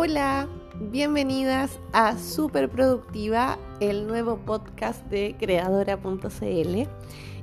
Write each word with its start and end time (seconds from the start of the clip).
Hola, 0.00 0.46
bienvenidas 0.92 1.80
a 1.92 2.16
Super 2.16 2.68
Productiva, 2.68 3.58
el 3.80 4.06
nuevo 4.06 4.36
podcast 4.36 5.04
de 5.06 5.34
creadora.cl. 5.40 6.88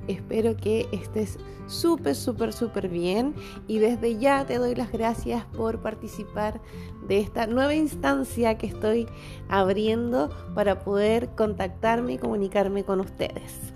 Espero 0.07 0.55
que 0.55 0.87
estés 0.93 1.37
súper, 1.67 2.15
súper, 2.15 2.53
súper 2.53 2.87
bien 2.87 3.35
y 3.67 3.79
desde 3.79 4.17
ya 4.19 4.45
te 4.45 4.57
doy 4.57 4.73
las 4.73 4.89
gracias 4.89 5.43
por 5.57 5.81
participar 5.81 6.61
de 7.09 7.19
esta 7.19 7.45
nueva 7.45 7.75
instancia 7.75 8.57
que 8.57 8.67
estoy 8.67 9.09
abriendo 9.49 10.29
para 10.55 10.79
poder 10.79 11.31
contactarme 11.35 12.13
y 12.13 12.17
comunicarme 12.19 12.85
con 12.85 13.01
ustedes. 13.01 13.73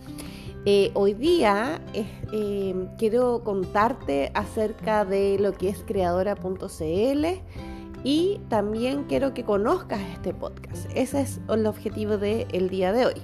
Eh, 0.64 0.92
hoy 0.94 1.16
día 1.16 1.82
eh, 1.94 2.88
quiero 2.98 3.44
contarte 3.44 4.32
acerca 4.34 5.04
de 5.04 5.38
lo 5.38 5.52
que 5.52 5.68
es 5.68 5.84
creadora.cl 5.86 7.26
y 8.04 8.40
también 8.50 9.06
quiero 9.06 9.34
que 9.34 9.44
conozcas 9.44 10.00
este 10.14 10.34
podcast. 10.34 10.90
Ese 10.96 11.22
es 11.22 11.42
el 11.50 11.66
objetivo 11.66 12.18
del 12.18 12.70
día 12.70 12.94
de 12.94 13.06
hoy. 13.08 13.22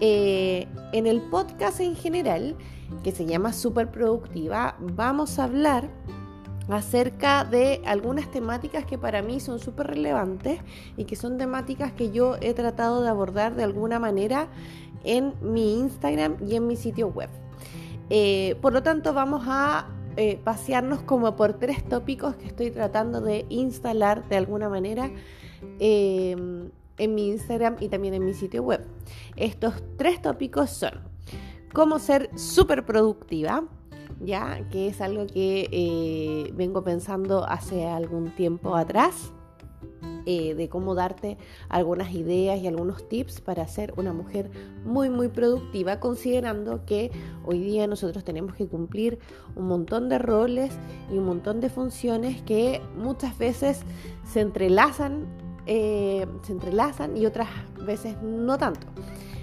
Eh, 0.00 0.66
en 0.92 1.06
el 1.06 1.22
podcast 1.22 1.80
en 1.80 1.96
general, 1.96 2.56
que 3.02 3.12
se 3.12 3.24
llama 3.26 3.52
Super 3.52 3.90
Productiva, 3.90 4.76
vamos 4.78 5.38
a 5.38 5.44
hablar 5.44 5.88
acerca 6.68 7.44
de 7.44 7.80
algunas 7.86 8.30
temáticas 8.30 8.84
que 8.84 8.98
para 8.98 9.22
mí 9.22 9.38
son 9.40 9.60
súper 9.60 9.86
relevantes 9.86 10.60
y 10.96 11.04
que 11.04 11.14
son 11.14 11.38
temáticas 11.38 11.92
que 11.92 12.10
yo 12.10 12.36
he 12.40 12.54
tratado 12.54 13.02
de 13.02 13.08
abordar 13.08 13.54
de 13.54 13.62
alguna 13.62 13.98
manera 13.98 14.48
en 15.04 15.34
mi 15.40 15.78
Instagram 15.78 16.36
y 16.44 16.56
en 16.56 16.66
mi 16.66 16.76
sitio 16.76 17.08
web. 17.08 17.30
Eh, 18.10 18.56
por 18.60 18.72
lo 18.72 18.82
tanto, 18.82 19.12
vamos 19.12 19.44
a 19.46 19.88
eh, 20.16 20.38
pasearnos 20.42 21.02
como 21.02 21.36
por 21.36 21.54
tres 21.54 21.84
tópicos 21.84 22.36
que 22.36 22.46
estoy 22.46 22.70
tratando 22.70 23.20
de 23.20 23.46
instalar 23.48 24.28
de 24.28 24.36
alguna 24.36 24.68
manera 24.68 25.10
em, 25.78 26.70
en 26.98 27.14
mi 27.14 27.28
Instagram 27.28 27.76
y 27.80 27.88
también 27.88 28.14
en 28.14 28.24
mi 28.24 28.34
sitio 28.34 28.62
web. 28.62 28.84
Estos 29.36 29.74
tres 29.96 30.22
tópicos 30.22 30.70
son 30.70 30.92
cómo 31.72 31.98
ser 31.98 32.30
súper 32.38 32.86
productiva, 32.86 33.64
ya 34.20 34.66
que 34.70 34.88
es 34.88 35.00
algo 35.02 35.26
que 35.26 35.68
eh, 35.70 36.50
vengo 36.54 36.82
pensando 36.82 37.44
hace 37.44 37.86
algún 37.86 38.34
tiempo 38.34 38.74
atrás. 38.76 39.32
Eh, 40.28 40.56
de 40.56 40.68
cómo 40.68 40.96
darte 40.96 41.38
algunas 41.68 42.10
ideas 42.12 42.58
y 42.58 42.66
algunos 42.66 43.08
tips 43.08 43.40
para 43.40 43.64
ser 43.68 43.94
una 43.96 44.12
mujer 44.12 44.50
muy 44.84 45.08
muy 45.08 45.28
productiva, 45.28 46.00
considerando 46.00 46.84
que 46.84 47.12
hoy 47.44 47.60
día 47.60 47.86
nosotros 47.86 48.24
tenemos 48.24 48.56
que 48.56 48.66
cumplir 48.66 49.20
un 49.54 49.68
montón 49.68 50.08
de 50.08 50.18
roles 50.18 50.72
y 51.12 51.16
un 51.16 51.26
montón 51.26 51.60
de 51.60 51.70
funciones 51.70 52.42
que 52.42 52.82
muchas 52.96 53.38
veces 53.38 53.82
se 54.28 54.40
entrelazan, 54.40 55.26
eh, 55.64 56.26
se 56.42 56.54
entrelazan 56.54 57.16
y 57.16 57.24
otras 57.24 57.48
veces 57.86 58.20
no 58.20 58.58
tanto. 58.58 58.88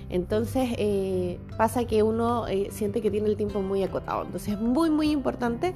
Entonces 0.10 0.72
eh, 0.78 1.40
pasa 1.58 1.86
que 1.86 2.04
uno 2.04 2.44
siente 2.72 3.02
que 3.02 3.10
tiene 3.10 3.30
el 3.30 3.38
tiempo 3.38 3.62
muy 3.62 3.84
acotado. 3.84 4.26
Entonces 4.26 4.56
es 4.56 4.60
muy 4.60 4.90
muy 4.90 5.12
importante 5.12 5.74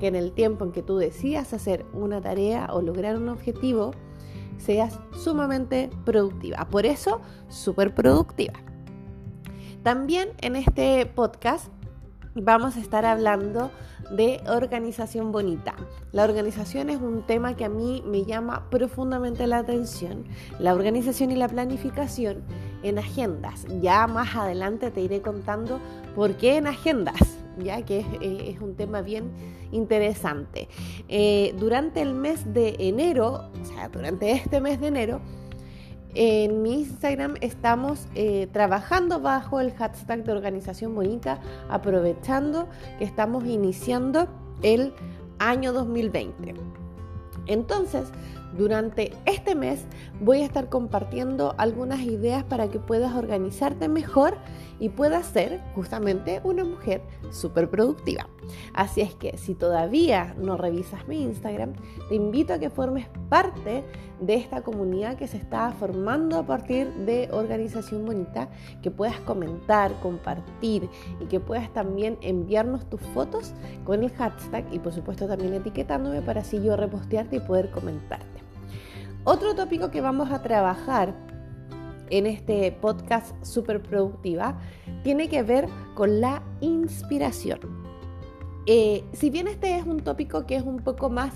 que 0.00 0.08
en 0.08 0.16
el 0.16 0.32
tiempo 0.32 0.64
en 0.64 0.72
que 0.72 0.82
tú 0.82 0.96
decidas 0.96 1.52
hacer 1.52 1.86
una 1.92 2.20
tarea 2.20 2.70
o 2.72 2.82
lograr 2.82 3.16
un 3.16 3.28
objetivo, 3.28 3.92
seas 4.58 4.98
sumamente 5.12 5.90
productiva. 6.04 6.68
Por 6.68 6.86
eso, 6.86 7.20
súper 7.48 7.94
productiva. 7.94 8.54
También 9.82 10.30
en 10.40 10.56
este 10.56 11.06
podcast 11.06 11.68
vamos 12.34 12.76
a 12.76 12.80
estar 12.80 13.04
hablando 13.04 13.70
de 14.10 14.40
organización 14.46 15.32
bonita. 15.32 15.74
La 16.12 16.24
organización 16.24 16.90
es 16.90 17.00
un 17.00 17.26
tema 17.26 17.56
que 17.56 17.64
a 17.64 17.68
mí 17.68 18.02
me 18.06 18.24
llama 18.24 18.68
profundamente 18.70 19.46
la 19.46 19.58
atención. 19.58 20.24
La 20.58 20.74
organización 20.74 21.30
y 21.30 21.36
la 21.36 21.48
planificación 21.48 22.42
en 22.82 22.98
agendas. 22.98 23.66
Ya 23.80 24.06
más 24.06 24.34
adelante 24.34 24.90
te 24.90 25.00
iré 25.00 25.20
contando 25.20 25.80
por 26.14 26.36
qué 26.36 26.56
en 26.56 26.66
agendas 26.66 27.47
ya 27.58 27.82
que 27.82 28.00
eh, 28.20 28.50
es, 28.50 28.60
un 28.60 28.74
tema 28.74 29.02
bien 29.02 29.30
interesante. 29.72 30.68
Eh, 31.08 31.54
durante 31.58 32.02
el 32.02 32.14
mes 32.14 32.52
de 32.52 32.76
enero, 32.78 33.50
o 33.60 33.64
sea, 33.64 33.88
durante 33.88 34.30
este 34.32 34.60
mes 34.60 34.80
de 34.80 34.88
enero, 34.88 35.20
en 36.14 36.62
mi 36.62 36.80
Instagram 36.80 37.34
estamos 37.42 38.08
eh, 38.14 38.48
trabajando 38.52 39.20
bajo 39.20 39.60
el 39.60 39.72
hashtag 39.74 40.24
de 40.24 40.32
Organización 40.32 40.94
Bonita, 40.94 41.40
aprovechando 41.68 42.68
que 42.98 43.04
estamos 43.04 43.44
iniciando 43.44 44.26
el 44.62 44.94
año 45.38 45.72
2020. 45.72 46.54
Entonces, 47.46 48.04
durante 48.58 49.12
este 49.24 49.54
mes 49.54 49.86
voy 50.20 50.42
a 50.42 50.44
estar 50.44 50.68
compartiendo 50.68 51.54
algunas 51.58 52.00
ideas 52.00 52.42
para 52.42 52.68
que 52.68 52.80
puedas 52.80 53.14
organizarte 53.14 53.88
mejor 53.88 54.36
y 54.80 54.88
puedas 54.88 55.26
ser 55.26 55.60
justamente 55.74 56.40
una 56.42 56.64
mujer 56.64 57.00
súper 57.30 57.70
productiva. 57.70 58.28
Así 58.74 59.00
es 59.00 59.14
que 59.14 59.36
si 59.38 59.54
todavía 59.54 60.34
no 60.38 60.56
revisas 60.56 61.06
mi 61.06 61.22
Instagram, 61.22 61.74
te 62.08 62.16
invito 62.16 62.52
a 62.52 62.58
que 62.58 62.68
formes 62.68 63.06
parte 63.28 63.84
de 64.20 64.34
esta 64.34 64.62
comunidad 64.62 65.16
que 65.16 65.28
se 65.28 65.36
está 65.36 65.70
formando 65.72 66.38
a 66.38 66.46
partir 66.46 66.92
de 66.92 67.28
Organización 67.30 68.04
Bonita, 68.04 68.48
que 68.82 68.90
puedas 68.90 69.20
comentar, 69.20 69.92
compartir 70.00 70.88
y 71.20 71.26
que 71.26 71.38
puedas 71.38 71.72
también 71.72 72.18
enviarnos 72.22 72.88
tus 72.90 73.00
fotos 73.00 73.54
con 73.84 74.02
el 74.02 74.10
hashtag 74.10 74.64
y 74.72 74.80
por 74.80 74.92
supuesto 74.92 75.28
también 75.28 75.54
etiquetándome 75.54 76.22
para 76.22 76.40
así 76.40 76.60
yo 76.60 76.76
repostearte 76.76 77.36
y 77.36 77.40
poder 77.40 77.70
comentarte. 77.70 78.47
Otro 79.24 79.54
tópico 79.54 79.90
que 79.90 80.00
vamos 80.00 80.30
a 80.30 80.42
trabajar 80.42 81.14
en 82.10 82.26
este 82.26 82.72
podcast 82.72 83.34
super 83.44 83.82
productiva 83.82 84.58
tiene 85.02 85.28
que 85.28 85.42
ver 85.42 85.68
con 85.94 86.20
la 86.20 86.42
inspiración. 86.60 87.60
Eh, 88.66 89.02
si 89.12 89.30
bien 89.30 89.48
este 89.48 89.76
es 89.76 89.86
un 89.86 90.00
tópico 90.00 90.44
que 90.44 90.56
es 90.56 90.62
un 90.62 90.78
poco 90.78 91.08
más 91.08 91.32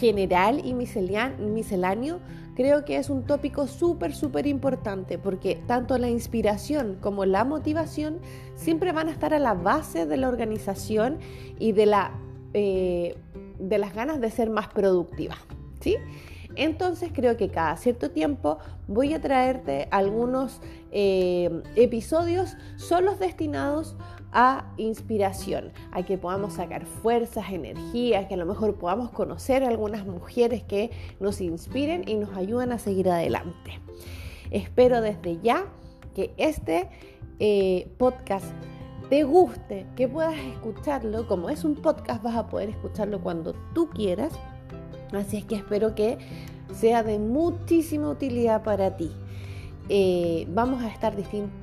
general 0.00 0.62
y 0.64 0.74
misceláneo, 0.74 2.18
creo 2.56 2.84
que 2.84 2.96
es 2.96 3.08
un 3.08 3.22
tópico 3.22 3.68
súper, 3.68 4.14
súper 4.14 4.46
importante 4.48 5.16
porque 5.16 5.62
tanto 5.66 5.96
la 5.98 6.10
inspiración 6.10 6.98
como 7.00 7.24
la 7.24 7.44
motivación 7.44 8.18
siempre 8.56 8.90
van 8.90 9.08
a 9.08 9.12
estar 9.12 9.32
a 9.32 9.38
la 9.38 9.54
base 9.54 10.06
de 10.06 10.16
la 10.16 10.28
organización 10.28 11.18
y 11.58 11.70
de, 11.70 11.86
la, 11.86 12.18
eh, 12.52 13.16
de 13.60 13.78
las 13.78 13.94
ganas 13.94 14.20
de 14.20 14.30
ser 14.30 14.50
más 14.50 14.66
productiva. 14.68 15.36
¿sí? 15.80 15.96
Entonces 16.56 17.10
creo 17.12 17.36
que 17.36 17.48
cada 17.48 17.76
cierto 17.76 18.10
tiempo 18.10 18.58
voy 18.86 19.14
a 19.14 19.20
traerte 19.20 19.88
algunos 19.90 20.60
eh, 20.90 21.62
episodios 21.76 22.56
solos 22.76 23.18
destinados 23.18 23.96
a 24.32 24.72
inspiración, 24.78 25.72
a 25.92 26.02
que 26.04 26.16
podamos 26.16 26.54
sacar 26.54 26.86
fuerzas, 26.86 27.50
energías, 27.50 28.26
que 28.26 28.34
a 28.34 28.38
lo 28.38 28.46
mejor 28.46 28.76
podamos 28.76 29.10
conocer 29.10 29.62
algunas 29.62 30.06
mujeres 30.06 30.62
que 30.62 30.90
nos 31.20 31.40
inspiren 31.40 32.08
y 32.08 32.14
nos 32.14 32.36
ayuden 32.36 32.72
a 32.72 32.78
seguir 32.78 33.10
adelante. 33.10 33.80
Espero 34.50 35.00
desde 35.00 35.38
ya 35.42 35.66
que 36.14 36.34
este 36.36 36.88
eh, 37.38 37.90
podcast 37.98 38.46
te 39.08 39.24
guste, 39.24 39.86
que 39.96 40.08
puedas 40.08 40.38
escucharlo. 40.38 41.26
Como 41.26 41.50
es 41.50 41.64
un 41.64 41.74
podcast, 41.74 42.22
vas 42.22 42.36
a 42.36 42.48
poder 42.48 42.70
escucharlo 42.70 43.20
cuando 43.20 43.54
tú 43.74 43.90
quieras 43.90 44.32
Así 45.12 45.38
es 45.38 45.44
que 45.44 45.56
espero 45.56 45.94
que 45.94 46.18
sea 46.72 47.02
de 47.02 47.18
muchísima 47.18 48.08
utilidad 48.08 48.62
para 48.62 48.96
ti. 48.96 49.12
Eh, 49.88 50.46
vamos 50.48 50.82
a 50.82 50.88
estar 50.88 51.14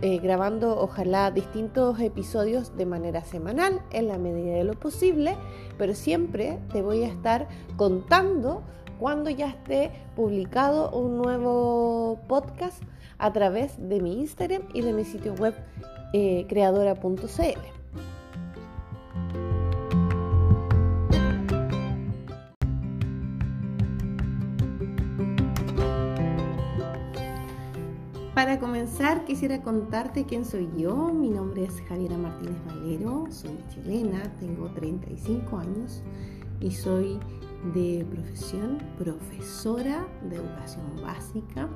eh, 0.01 0.19
grabando 0.19 0.79
ojalá 0.79 1.31
distintos 1.31 1.99
episodios 1.99 2.75
de 2.75 2.85
manera 2.85 3.23
semanal 3.23 3.81
en 3.91 4.07
la 4.07 4.17
medida 4.17 4.55
de 4.55 4.65
lo 4.65 4.73
posible, 4.73 5.35
pero 5.77 5.95
siempre 5.95 6.59
te 6.71 6.81
voy 6.81 7.03
a 7.03 7.07
estar 7.07 7.47
contando 7.77 8.61
cuando 8.99 9.29
ya 9.29 9.47
esté 9.47 9.91
publicado 10.15 10.91
un 10.91 11.17
nuevo 11.17 12.19
podcast 12.27 12.83
a 13.17 13.31
través 13.31 13.75
de 13.77 14.01
mi 14.01 14.19
Instagram 14.19 14.63
y 14.73 14.81
de 14.81 14.93
mi 14.93 15.05
sitio 15.05 15.33
web 15.35 15.55
eh, 16.13 16.45
creadora.cl. 16.49 17.78
Para 28.39 28.57
comenzar, 28.57 29.25
quisiera 29.25 29.61
contarte 29.61 30.23
quién 30.23 30.45
soy 30.45 30.69
yo. 30.77 31.11
Mi 31.13 31.29
nombre 31.29 31.65
es 31.65 31.81
Javiera 31.89 32.17
Martínez 32.17 32.55
Valero, 32.67 33.25
soy 33.29 33.59
chilena, 33.67 34.33
tengo 34.39 34.69
35 34.69 35.57
años 35.57 36.01
y 36.61 36.71
soy 36.71 37.19
de 37.73 38.07
profesión 38.09 38.77
profesora 38.97 40.07
de 40.29 40.37
educación 40.37 40.85
básica. 41.03 41.67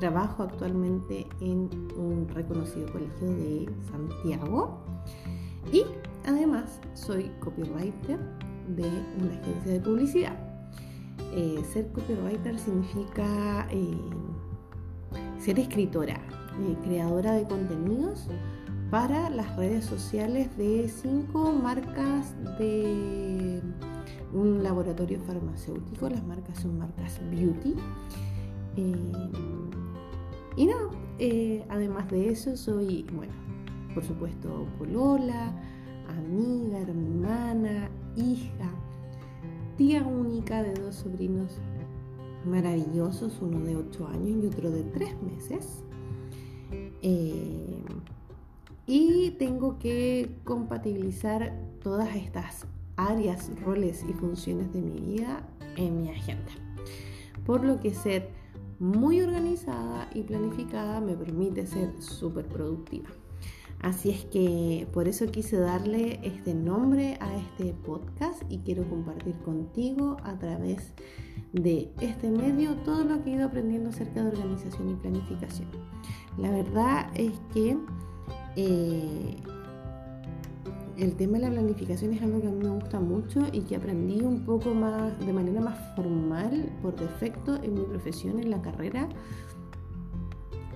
Trabajo 0.00 0.44
actualmente 0.44 1.26
en 1.42 1.68
un 1.98 2.26
reconocido 2.32 2.90
colegio 2.90 3.28
de 3.28 3.68
Santiago 3.90 4.80
y 5.70 5.84
además 6.24 6.80
soy 6.94 7.30
copywriter 7.40 8.18
de 8.74 8.88
una 9.20 9.38
agencia 9.38 9.72
de 9.74 9.80
publicidad. 9.80 10.38
Eh, 11.34 11.62
ser 11.74 11.92
copywriter 11.92 12.58
significa 12.58 13.68
eh, 13.70 13.98
ser 15.46 15.60
escritora, 15.60 16.20
creadora 16.82 17.34
de 17.34 17.44
contenidos 17.44 18.26
para 18.90 19.30
las 19.30 19.54
redes 19.54 19.84
sociales 19.84 20.48
de 20.56 20.88
cinco 20.88 21.52
marcas 21.52 22.34
de 22.58 23.62
un 24.32 24.64
laboratorio 24.64 25.20
farmacéutico. 25.20 26.08
Las 26.10 26.24
marcas 26.26 26.58
son 26.58 26.78
marcas 26.78 27.20
beauty. 27.30 27.76
y 30.56 30.66
no, 30.66 30.90
además 31.68 32.10
de 32.10 32.28
eso 32.28 32.56
soy, 32.56 33.06
bueno, 33.14 33.32
por 33.94 34.02
supuesto, 34.02 34.66
polola, 34.80 35.52
amiga, 36.08 36.80
hermana, 36.80 37.88
hija, 38.16 38.68
tía 39.76 40.02
única 40.02 40.64
de 40.64 40.74
dos 40.74 40.96
sobrinos 40.96 41.60
maravillosos, 42.46 43.38
uno 43.40 43.60
de 43.60 43.76
8 43.76 44.08
años 44.08 44.44
y 44.44 44.46
otro 44.46 44.70
de 44.70 44.82
3 44.82 45.22
meses. 45.22 45.82
Eh, 47.02 47.84
y 48.86 49.32
tengo 49.32 49.78
que 49.78 50.36
compatibilizar 50.44 51.52
todas 51.82 52.14
estas 52.14 52.66
áreas, 52.96 53.50
roles 53.60 54.04
y 54.08 54.12
funciones 54.12 54.72
de 54.72 54.80
mi 54.80 55.00
vida 55.00 55.46
en 55.76 56.00
mi 56.02 56.10
agenda. 56.10 56.52
Por 57.44 57.64
lo 57.64 57.80
que 57.80 57.92
ser 57.92 58.30
muy 58.78 59.20
organizada 59.20 60.08
y 60.14 60.22
planificada 60.22 61.00
me 61.00 61.14
permite 61.14 61.66
ser 61.66 62.00
súper 62.00 62.46
productiva. 62.46 63.08
Así 63.80 64.10
es 64.10 64.24
que 64.24 64.88
por 64.92 65.06
eso 65.06 65.26
quise 65.26 65.58
darle 65.58 66.18
este 66.22 66.54
nombre 66.54 67.18
a 67.20 67.36
este 67.36 67.72
podcast 67.72 68.42
y 68.48 68.58
quiero 68.58 68.88
compartir 68.88 69.34
contigo 69.44 70.16
a 70.24 70.38
través 70.38 70.92
de 71.52 71.90
este 72.00 72.30
medio 72.30 72.74
todo 72.84 73.04
lo 73.04 73.22
que 73.22 73.30
he 73.30 73.34
ido 73.34 73.46
aprendiendo 73.46 73.90
acerca 73.90 74.22
de 74.22 74.28
organización 74.28 74.90
y 74.90 74.94
planificación. 74.94 75.68
La 76.38 76.50
verdad 76.50 77.10
es 77.14 77.32
que 77.52 77.78
eh, 78.56 79.36
el 80.98 81.14
tema 81.16 81.38
de 81.38 81.44
la 81.44 81.50
planificación 81.50 82.14
es 82.14 82.22
algo 82.22 82.40
que 82.40 82.48
a 82.48 82.50
mí 82.50 82.64
me 82.64 82.70
gusta 82.70 83.00
mucho 83.00 83.40
y 83.52 83.60
que 83.62 83.76
aprendí 83.76 84.22
un 84.22 84.44
poco 84.44 84.74
más 84.74 85.18
de 85.24 85.32
manera 85.32 85.60
más 85.60 85.78
formal 85.94 86.72
por 86.80 86.96
defecto 86.96 87.56
en 87.62 87.74
mi 87.74 87.82
profesión, 87.82 88.40
en 88.40 88.50
la 88.50 88.62
carrera, 88.62 89.08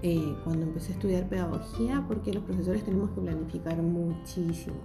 eh, 0.02 0.35
cuando 0.44 0.67
empecé 0.67 0.93
a 0.93 0.94
estudiar 0.94 1.29
pedagogía, 1.29 2.05
porque 2.08 2.32
los 2.32 2.44
profesores 2.44 2.85
tenemos 2.85 3.11
que 3.11 3.20
planificar 3.20 3.82
muchísimo. 3.82 4.81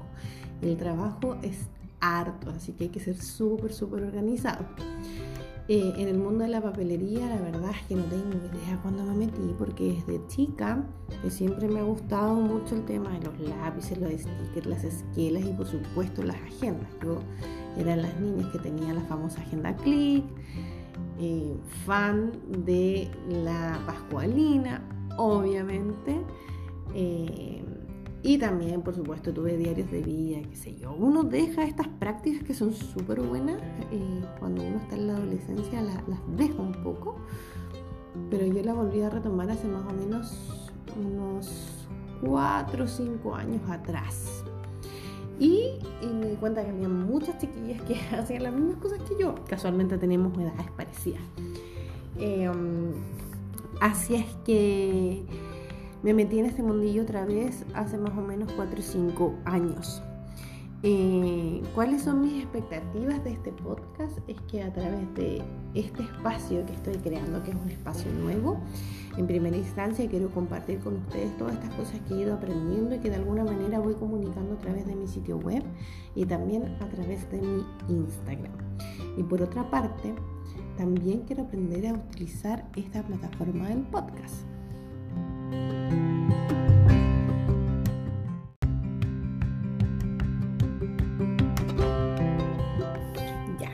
El 0.62 0.78
trabajo 0.78 1.38
es 1.42 1.68
harto, 2.00 2.50
así 2.50 2.74
que 2.74 2.86
hay 2.86 2.90
que 2.90 3.00
ser 3.00 3.16
súper, 3.16 3.74
súper 3.74 4.04
organizado. 4.04 4.66
Eh, 5.68 5.94
en 5.98 6.08
el 6.08 6.18
mundo 6.20 6.44
de 6.44 6.52
la 6.52 6.62
papelería, 6.62 7.28
la 7.28 7.42
verdad 7.42 7.72
es 7.72 7.88
que 7.88 7.96
no 7.96 8.04
tengo 8.04 8.30
idea 8.30 8.80
cuándo 8.84 9.04
me 9.04 9.26
metí, 9.26 9.56
porque 9.58 9.94
desde 9.94 10.26
chica 10.28 10.86
que 11.24 11.32
siempre 11.32 11.68
me 11.68 11.80
ha 11.80 11.84
gustado 11.84 12.36
mucho 12.36 12.76
el 12.76 12.86
tema 12.86 13.10
de 13.10 13.26
los 13.26 13.40
lápices, 13.40 13.98
los 13.98 14.12
stickers, 14.12 14.68
las 14.68 14.84
esquelas 14.84 15.44
y 15.44 15.54
por 15.54 15.66
supuesto 15.66 16.22
las 16.22 16.36
agendas. 16.36 16.88
Yo 17.04 17.20
era 17.78 17.96
las 17.96 18.20
niñas 18.20 18.52
que 18.52 18.60
tenía 18.60 18.94
la 18.94 19.02
famosa 19.02 19.42
agenda 19.42 19.76
Click, 19.78 20.24
eh, 21.20 21.56
fan 21.84 22.32
de 22.64 23.10
la 23.28 23.80
Pascualina, 23.88 24.84
obviamente. 25.18 26.22
Eh, 26.94 27.64
y 28.24 28.40
también, 28.40 28.82
por 28.82 28.96
supuesto, 28.96 29.32
tuve 29.32 29.56
diarios 29.56 29.92
de 29.92 30.02
vida, 30.02 30.40
qué 30.50 30.56
sé 30.56 30.76
yo. 30.76 30.94
Uno 30.94 31.24
deja 31.24 31.64
estas 31.64 31.88
prácticas 31.88 32.44
que 32.44 32.56
son 32.56 32.74
súper 32.74 33.22
buenas. 33.22 33.62
Eh, 33.92 34.24
cuando 34.40 34.64
uno 34.64 34.78
está 34.78 34.96
en 34.96 35.08
la 35.08 35.16
adolescencia 35.16 35.82
las 35.82 36.04
deja 36.36 36.60
un 36.60 36.72
poco. 36.84 37.18
Pero 38.32 38.48
yo 38.48 38.64
la 38.64 38.74
volví 38.74 39.02
a 39.02 39.12
retomar 39.12 39.52
hace 39.52 39.68
más 39.68 39.86
o 39.86 39.94
menos 39.94 40.72
unos 40.98 41.88
4 42.22 42.84
o 42.84 42.88
5 42.88 43.36
años 43.36 43.70
atrás. 43.70 44.44
Y, 45.40 45.74
me 46.02 46.30
di 46.30 46.36
cuenta 46.38 46.64
que 46.64 46.72
había 46.72 46.90
muchas 46.90 47.38
chiquillas 47.38 47.80
que 47.84 47.96
hacían 48.16 48.42
las 48.42 48.54
mismas 48.54 48.78
cosas 48.78 49.00
que 49.08 49.22
yo. 49.22 49.36
Casualmente 49.48 50.00
tenemos 50.00 50.36
edades 50.36 50.72
parecidas. 50.76 51.22
Eh, 52.18 52.50
Así 53.82 54.16
es 54.16 54.26
que 54.46 55.24
me 56.04 56.14
metí 56.14 56.40
en 56.40 56.46
este 56.46 56.64
mundillo 56.64 57.04
otra 57.04 57.26
vez 57.26 57.66
hace 57.74 57.98
más 57.98 58.18
o 58.18 58.22
menos 58.22 58.52
4 58.54 58.80
o 58.80 58.82
5 58.82 59.34
años. 59.46 60.02
Eh, 60.84 61.64
¿Cuáles 61.74 62.04
son 62.04 62.22
mis 62.22 62.44
expectativas 62.44 63.24
de 63.24 63.32
este 63.32 63.52
podcast? 63.52 64.20
Es 64.28 64.40
que 64.42 64.62
a 64.62 64.72
través 64.72 65.12
de 65.16 65.42
este 65.74 66.04
espacio 66.04 66.64
que 66.66 66.74
estoy 66.74 66.98
creando, 66.98 67.42
que 67.42 67.52
es 67.52 67.58
un 67.58 67.70
espacio 67.70 68.12
nuevo, 68.12 68.60
en 69.18 69.26
primera 69.26 69.58
instancia 69.58 70.08
quiero 70.08 70.30
compartir 70.30 70.80
con 70.80 70.98
ustedes 70.98 71.36
todas 71.38 71.56
estas 71.56 71.74
cosas 71.74 72.00
que 72.08 72.14
he 72.14 72.18
ido 72.20 72.36
aprendiendo 72.36 72.94
y 72.94 73.00
que 73.00 73.10
de 73.10 73.16
alguna 73.16 73.44
manera 73.44 73.80
voy 73.80 73.96
comunicando 73.96 74.54
a 74.54 74.58
través 74.58 74.86
de 74.86 74.96
mi 74.96 75.08
sitio 75.08 75.38
web 75.38 75.64
y 76.14 76.26
también 76.26 76.78
a 76.80 76.88
través 76.88 77.30
de 77.32 77.42
mi 77.42 77.66
Instagram. 77.90 78.54
Y 79.18 79.24
por 79.24 79.42
otra 79.42 79.70
parte, 79.72 80.14
también 80.78 81.22
quiero 81.22 81.44
aprender 81.44 81.88
a 81.88 81.94
utilizar 81.94 82.66
esta 82.76 83.04
plataforma 83.04 83.70
del 83.70 83.84
podcast. 83.84 84.46
Ya. 93.60 93.72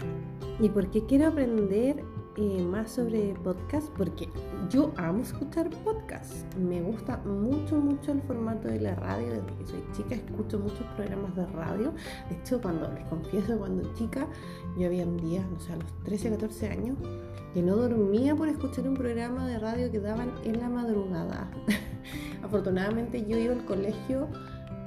¿Y 0.60 0.70
por 0.70 0.90
qué 0.92 1.06
quiero 1.06 1.28
aprender 1.28 2.04
eh, 2.38 2.64
más 2.64 2.92
sobre 2.92 3.34
podcast? 3.44 3.90
Porque 3.98 4.30
yo 4.70 4.94
amo 4.98 5.22
escuchar 5.22 5.70
podcasts. 5.84 6.46
Me 6.58 6.82
gusta 6.82 7.18
mucho, 7.26 7.76
mucho 7.76 8.14
el 8.14 8.22
formato 8.22 8.68
de 8.68 8.80
la 8.80 8.96
radio. 8.96 9.30
Desde 9.30 9.56
que 9.58 9.66
soy 9.66 9.84
chica 9.94 10.16
escucho 10.16 10.60
muchos 10.60 10.86
programas 10.96 11.36
de 11.36 11.46
radio. 11.48 11.94
De 12.30 12.36
hecho, 12.36 12.62
cuando 12.62 12.90
les 12.94 13.06
confieso, 13.08 13.58
cuando 13.58 13.94
chica, 13.96 14.28
yo 14.78 14.88
había 14.88 15.06
un 15.06 15.18
día, 15.18 15.46
no 15.52 15.60
sé, 15.60 15.74
a 15.74 15.76
los 15.76 16.04
13, 16.04 16.32
14 16.32 16.70
años, 16.70 16.98
que 17.54 17.62
no 17.62 17.76
dormía 17.76 18.36
por 18.36 18.48
escuchar 18.48 18.88
un 18.88 18.96
programa 18.96 19.48
de 19.48 19.60
radio 19.60 19.92
que 19.92 20.00
daban 20.00 20.32
en 20.46 20.60
la 20.60 20.70
madrugada. 20.70 21.52
Afortunadamente 22.44 23.26
yo 23.26 23.38
iba 23.38 23.54
al 23.54 23.66
colegio 23.66 24.30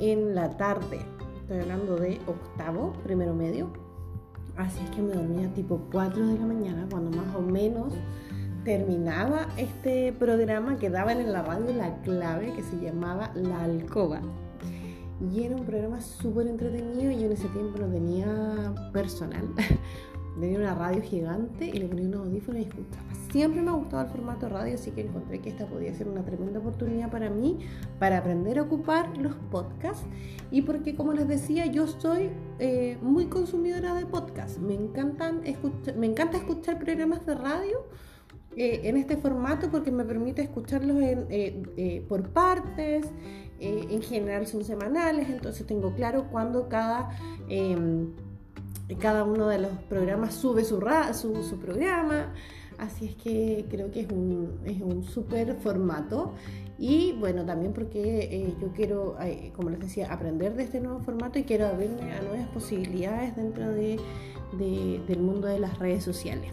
en 0.00 0.35
la 0.35 0.56
tarde. 0.56 1.00
Estoy 1.43 1.58
hablando 1.58 1.96
de 1.96 2.20
octavo, 2.26 2.94
primero 3.05 3.35
medio. 3.35 3.84
Así 4.56 4.79
es 4.85 4.91
que 4.91 5.03
me 5.03 5.15
dormía 5.15 5.53
tipo 5.53 5.89
4 5.91 6.27
de 6.27 6.39
la 6.39 6.46
mañana, 6.46 6.87
cuando 6.91 7.11
más 7.17 7.34
o 7.34 7.41
menos 7.41 7.93
terminaba 8.65 9.49
este 9.56 10.13
programa 10.13 10.79
que 10.79 10.91
daban 10.91 11.20
en 11.20 11.32
la 11.32 11.43
radio 11.43 11.75
la 11.75 12.01
clave 12.03 12.53
que 12.55 12.63
se 12.63 12.81
llamaba 12.81 13.31
La 13.34 13.65
Alcoba. 13.65 14.20
Y 15.32 15.44
era 15.44 15.56
un 15.56 15.65
programa 15.65 16.01
súper 16.01 16.46
entretenido 16.46 17.11
y 17.11 17.20
yo 17.20 17.27
en 17.27 17.32
ese 17.32 17.49
tiempo 17.49 17.79
no 17.79 17.87
tenía 17.87 18.75
personal. 18.93 19.49
tenía 20.41 20.58
una 20.58 20.74
radio 20.74 21.03
gigante 21.03 21.67
y 21.67 21.72
le 21.72 21.86
ponía 21.86 22.06
unos 22.06 22.26
audífonos 22.26 22.60
y 22.60 22.64
escuchaba. 22.64 23.05
Siempre 23.31 23.62
me 23.62 23.70
ha 23.70 23.74
gustado 23.74 24.05
el 24.05 24.10
formato 24.10 24.48
radio, 24.48 24.74
así 24.74 24.91
que 24.93 25.03
encontré 25.03 25.41
que 25.41 25.50
esta 25.50 25.67
podía 25.67 25.93
ser 25.94 26.08
una 26.08 26.24
tremenda 26.24 26.60
oportunidad 26.60 27.10
para 27.10 27.31
mí 27.31 27.58
para 27.98 28.19
aprender 28.19 28.58
a 28.58 28.62
ocupar 28.62 29.17
los 29.19 29.34
podcasts. 29.50 30.06
Y 30.50 30.62
porque, 30.62 30.94
como 30.94 31.12
les 31.12 31.26
decía, 31.26 31.67
yo 31.67 31.86
soy 31.86 32.31
eh, 32.58 32.96
muy 33.03 33.26
consumidora 33.26 33.94
de 33.94 34.06
podcasts. 34.06 34.58
Me, 34.60 34.74
encantan 34.74 35.43
me 35.96 36.06
encanta 36.06 36.36
escuchar 36.36 36.79
programas 36.79 37.26
de 37.26 37.34
radio 37.34 37.86
eh, 38.56 38.82
en 38.84 38.96
este 38.96 39.17
formato 39.17 39.69
porque 39.69 39.91
me 39.91 40.05
permite 40.05 40.43
escucharlos 40.43 40.96
eh, 41.00 41.62
eh, 41.76 42.05
por 42.08 42.29
partes, 42.31 43.06
en 43.60 44.03
general 44.03 44.46
son 44.46 44.62
semanales, 44.62 45.31
entonces 45.31 45.67
tengo 45.67 45.94
claro 45.94 46.26
cuándo 46.31 46.69
cada, 46.69 47.08
em, 47.48 48.12
cada 48.98 49.24
uno 49.24 49.48
de 49.48 49.58
los 49.58 49.72
programas 49.88 50.34
sube 50.34 50.64
su, 50.64 50.81
su, 51.12 51.43
su, 51.43 51.58
programa, 51.58 52.32
así 52.79 53.06
es 53.06 53.17
que 53.17 53.67
creo 53.70 53.91
que 53.91 54.00
es 54.00 54.10
un, 54.10 54.60
es 54.64 54.81
un 54.81 55.05
súper 55.05 55.56
formato 55.56 56.34
y 56.79 57.12
bueno, 57.12 57.44
también 57.44 57.72
porque 57.72 58.55
yo 58.60 58.72
quiero, 58.72 59.17
como 59.55 59.70
les 59.70 59.81
decía, 59.81 60.12
aprender 60.12 60.55
de 60.55 60.64
este 60.64 60.81
nuevo 60.81 61.00
formato 61.00 61.38
y 61.38 61.44
quiero 61.44 61.67
abrirme 61.67 62.12
a 62.12 62.20
nuevas 62.22 62.48
posibilidades 62.48 63.36
dentro 63.36 63.70
de, 63.70 63.98
del 64.58 65.20
mundo 65.20 65.46
de 65.46 65.60
las 65.60 65.79
redes 65.79 66.03
sociales. 66.03 66.50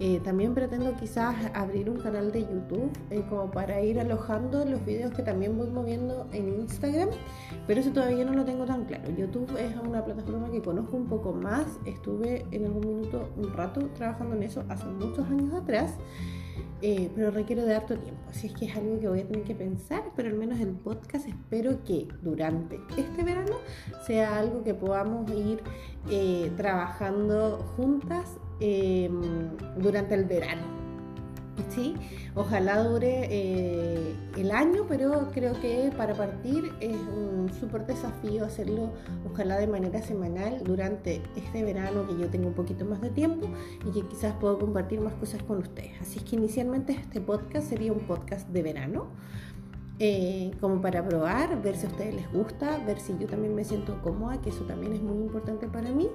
Eh, 0.00 0.20
también 0.24 0.54
pretendo 0.54 0.94
quizás 0.96 1.36
abrir 1.54 1.88
un 1.88 1.98
canal 1.98 2.32
de 2.32 2.40
YouTube 2.40 2.90
eh, 3.10 3.22
como 3.28 3.50
para 3.50 3.80
ir 3.82 4.00
alojando 4.00 4.64
los 4.64 4.84
videos 4.84 5.12
que 5.12 5.22
también 5.22 5.56
voy 5.56 5.70
moviendo 5.70 6.28
en 6.32 6.60
Instagram, 6.60 7.10
pero 7.66 7.80
eso 7.80 7.92
todavía 7.92 8.24
no 8.24 8.32
lo 8.32 8.44
tengo 8.44 8.64
tan 8.64 8.84
claro. 8.84 9.10
YouTube 9.16 9.56
es 9.58 9.76
una 9.76 10.04
plataforma 10.04 10.50
que 10.50 10.60
conozco 10.60 10.96
un 10.96 11.06
poco 11.06 11.32
más, 11.32 11.66
estuve 11.84 12.46
en 12.50 12.64
algún 12.64 12.86
minuto, 12.86 13.28
un 13.36 13.52
rato 13.52 13.80
trabajando 13.94 14.34
en 14.34 14.42
eso 14.42 14.64
hace 14.68 14.86
muchos 14.86 15.28
años 15.28 15.54
atrás. 15.54 15.94
Eh, 16.84 17.08
pero 17.14 17.30
requiere 17.30 17.62
de 17.62 17.76
harto 17.76 17.96
tiempo, 17.96 18.20
así 18.28 18.48
es 18.48 18.54
que 18.54 18.64
es 18.66 18.76
algo 18.76 18.98
que 18.98 19.08
voy 19.08 19.20
a 19.20 19.26
tener 19.26 19.44
que 19.44 19.54
pensar, 19.54 20.02
pero 20.16 20.28
al 20.28 20.34
menos 20.34 20.58
el 20.58 20.70
podcast 20.70 21.28
espero 21.28 21.84
que 21.84 22.08
durante 22.22 22.80
este 22.96 23.22
verano 23.22 23.54
sea 24.04 24.36
algo 24.36 24.64
que 24.64 24.74
podamos 24.74 25.30
ir 25.30 25.62
trabajando 26.56 27.58
juntas 27.76 28.36
em, 28.62 29.20
durante 29.78 30.14
el 30.14 30.24
verano. 30.24 30.82
¿sí? 31.68 31.94
Ojalá 32.34 32.82
dure 32.82 33.28
eh, 33.30 34.14
el 34.36 34.50
año, 34.50 34.86
pero 34.88 35.30
creo 35.32 35.60
que 35.60 35.92
para 35.96 36.14
partir 36.14 36.72
es 36.80 36.96
un 36.96 37.50
súper 37.60 37.86
desafío 37.86 38.44
hacerlo, 38.44 38.92
ojalá 39.30 39.58
de 39.58 39.66
manera 39.66 40.00
semanal 40.02 40.62
durante 40.64 41.20
este 41.36 41.62
verano 41.62 42.06
que 42.06 42.18
yo 42.18 42.28
tengo 42.28 42.48
un 42.48 42.54
poquito 42.54 42.84
más 42.84 43.00
de 43.00 43.10
tiempo 43.10 43.48
y 43.86 43.92
que 43.92 44.06
quizás 44.08 44.34
puedo 44.34 44.58
compartir 44.58 45.00
más 45.00 45.14
cosas 45.14 45.42
con 45.42 45.58
ustedes. 45.58 46.00
Así 46.00 46.18
es 46.18 46.24
que 46.24 46.36
inicialmente 46.36 46.92
este 46.92 47.20
podcast 47.20 47.68
sería 47.68 47.92
un 47.92 48.00
podcast 48.00 48.48
de 48.48 48.62
verano. 48.62 49.08
Eh, 50.04 50.50
como 50.60 50.80
para 50.80 51.06
probar, 51.06 51.62
ver 51.62 51.76
si 51.76 51.86
a 51.86 51.88
ustedes 51.88 52.12
les 52.12 52.32
gusta, 52.32 52.76
ver 52.78 52.98
si 52.98 53.16
yo 53.20 53.28
también 53.28 53.54
me 53.54 53.62
siento 53.62 54.02
cómoda, 54.02 54.40
que 54.40 54.50
eso 54.50 54.64
también 54.64 54.94
es 54.94 55.00
muy 55.00 55.16
importante 55.16 55.68
para 55.68 55.92
mí. 55.92 56.08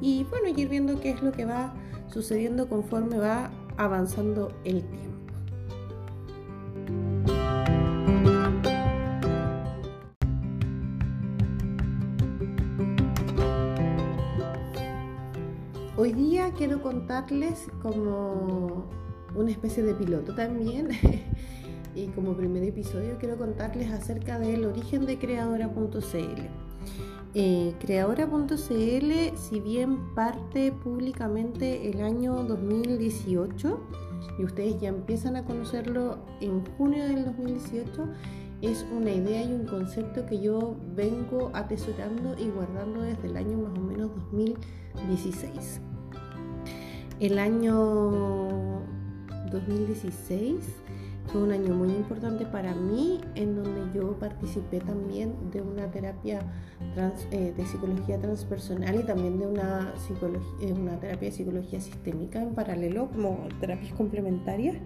Y 0.00 0.22
bueno, 0.30 0.56
ir 0.56 0.68
viendo 0.68 1.00
qué 1.00 1.10
es 1.10 1.20
lo 1.20 1.32
que 1.32 1.44
va 1.44 1.74
sucediendo 2.06 2.68
conforme 2.68 3.18
va 3.18 3.50
avanzando 3.76 4.52
el 4.62 4.84
tiempo. 4.84 5.34
Hoy 15.96 16.12
día 16.12 16.52
quiero 16.56 16.80
contarles 16.80 17.66
como 17.82 18.88
una 19.34 19.50
especie 19.50 19.82
de 19.82 19.94
piloto 19.94 20.36
también 20.36 20.90
y 21.94 22.06
como 22.08 22.34
primer 22.34 22.62
episodio 22.64 23.16
quiero 23.18 23.36
contarles 23.36 23.90
acerca 23.92 24.38
del 24.38 24.64
origen 24.64 25.06
de 25.06 25.18
creadora.cl. 25.18 26.42
Eh, 27.36 27.74
creadora.cl, 27.80 29.36
si 29.36 29.60
bien 29.60 30.14
parte 30.14 30.72
públicamente 30.72 31.90
el 31.90 32.00
año 32.02 32.44
2018 32.44 33.80
y 34.38 34.44
ustedes 34.44 34.80
ya 34.80 34.88
empiezan 34.88 35.36
a 35.36 35.44
conocerlo 35.44 36.18
en 36.40 36.64
junio 36.76 37.04
del 37.04 37.24
2018, 37.24 38.08
es 38.62 38.86
una 38.96 39.10
idea 39.10 39.42
y 39.42 39.52
un 39.52 39.66
concepto 39.66 40.24
que 40.26 40.40
yo 40.40 40.76
vengo 40.94 41.50
atesorando 41.54 42.36
y 42.38 42.48
guardando 42.50 43.02
desde 43.02 43.28
el 43.28 43.36
año 43.36 43.58
más 43.58 43.76
o 43.76 43.82
menos 43.82 44.10
2016. 44.32 45.80
El 47.20 47.38
año 47.38 48.80
2016 49.50 50.83
fue 51.26 51.42
un 51.42 51.52
año 51.52 51.74
muy 51.74 51.88
importante 51.88 52.44
para 52.46 52.74
mí 52.74 53.20
en 53.34 53.56
donde 53.56 53.98
yo 53.98 54.12
participé 54.18 54.80
también 54.80 55.34
de 55.52 55.62
una 55.62 55.90
terapia 55.90 56.40
eh, 57.30 57.54
de 57.56 57.66
psicología 57.66 58.20
transpersonal 58.20 59.00
y 59.00 59.02
también 59.04 59.38
de 59.38 59.46
una, 59.46 59.94
eh, 60.60 60.72
una 60.72 61.00
terapia 61.00 61.30
de 61.30 61.34
psicología 61.34 61.80
sistémica 61.80 62.42
en 62.42 62.54
paralelo 62.54 63.08
como 63.10 63.48
terapias 63.58 63.92
complementarias 63.94 64.76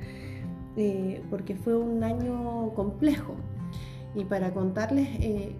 eh, 0.77 1.23
porque 1.29 1.57
fue 1.57 1.77
un 1.77 2.05
año 2.05 2.73
complejo. 2.75 3.35
Y 4.15 4.25
para 4.25 4.53
contarles 4.55 5.07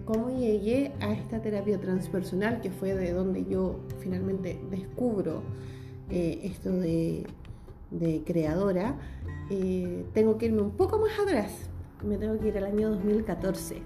cómo 0.05 0.29
llegué 0.31 0.91
a 1.01 1.13
esta 1.13 1.39
terapia 1.39 1.79
transpersonal, 1.79 2.61
que 2.61 2.71
fue 2.71 2.95
de 2.95 3.13
donde 3.13 3.45
yo 3.45 3.79
finalmente 3.99 4.59
descubro 4.71 5.43
esto 6.09 6.71
de, 6.71 7.27
de 7.91 8.23
creadora, 8.25 8.97
eh, 9.49 10.05
tengo 10.13 10.37
que 10.37 10.47
irme 10.47 10.61
un 10.61 10.71
poco 10.71 10.99
más 10.99 11.17
atrás. 11.19 11.69
Me 12.03 12.17
tengo 12.17 12.39
que 12.39 12.47
ir 12.47 12.57
al 12.57 12.65
año 12.65 12.89
2014. 12.89 13.81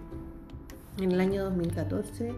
En 1.00 1.12
el 1.12 1.20
año 1.20 1.44
2014 1.46 2.30
eh, 2.30 2.34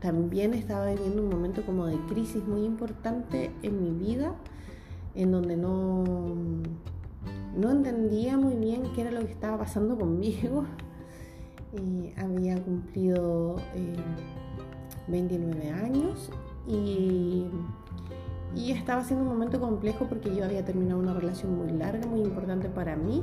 también 0.00 0.54
estaba 0.54 0.90
viviendo 0.90 1.22
un 1.22 1.30
momento 1.30 1.64
como 1.64 1.86
de 1.86 1.96
crisis 2.08 2.44
muy 2.46 2.64
importante 2.64 3.50
en 3.62 3.82
mi 3.82 3.90
vida, 3.90 4.34
en 5.14 5.32
donde 5.32 5.56
no, 5.56 6.04
no 7.56 7.70
entendía 7.70 8.36
muy 8.36 8.54
bien 8.54 8.82
qué 8.94 9.02
era 9.02 9.10
lo 9.10 9.20
que 9.20 9.32
estaba 9.32 9.58
pasando 9.58 9.98
conmigo. 9.98 10.64
había 12.16 12.60
cumplido 12.62 13.56
29 15.06 15.66
eh, 15.66 15.70
años 15.70 16.30
y 16.66 17.46
y 18.54 18.72
estaba 18.72 19.04
siendo 19.04 19.24
un 19.24 19.30
momento 19.30 19.60
complejo 19.60 20.06
porque 20.08 20.34
yo 20.34 20.44
había 20.44 20.64
terminado 20.64 21.00
una 21.00 21.14
relación 21.14 21.56
muy 21.56 21.72
larga, 21.72 22.06
muy 22.06 22.20
importante 22.20 22.68
para 22.68 22.96
mí. 22.96 23.22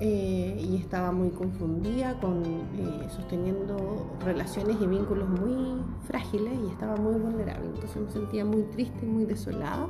Eh, 0.00 0.60
y 0.60 0.76
estaba 0.76 1.12
muy 1.12 1.30
confundida 1.30 2.18
con 2.18 2.42
eh, 2.44 3.08
sosteniendo 3.14 4.16
relaciones 4.24 4.76
y 4.80 4.86
vínculos 4.88 5.28
muy 5.28 5.80
frágiles 6.08 6.52
y 6.64 6.70
estaba 6.70 6.96
muy 6.96 7.14
vulnerable. 7.14 7.66
Entonces 7.66 8.02
me 8.02 8.10
sentía 8.10 8.44
muy 8.44 8.62
triste, 8.62 9.06
muy 9.06 9.24
desolada. 9.24 9.88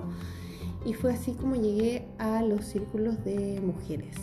Y 0.84 0.92
fue 0.92 1.12
así 1.14 1.32
como 1.32 1.54
llegué 1.56 2.06
a 2.18 2.42
los 2.42 2.66
círculos 2.66 3.24
de 3.24 3.60
mujeres. 3.64 4.16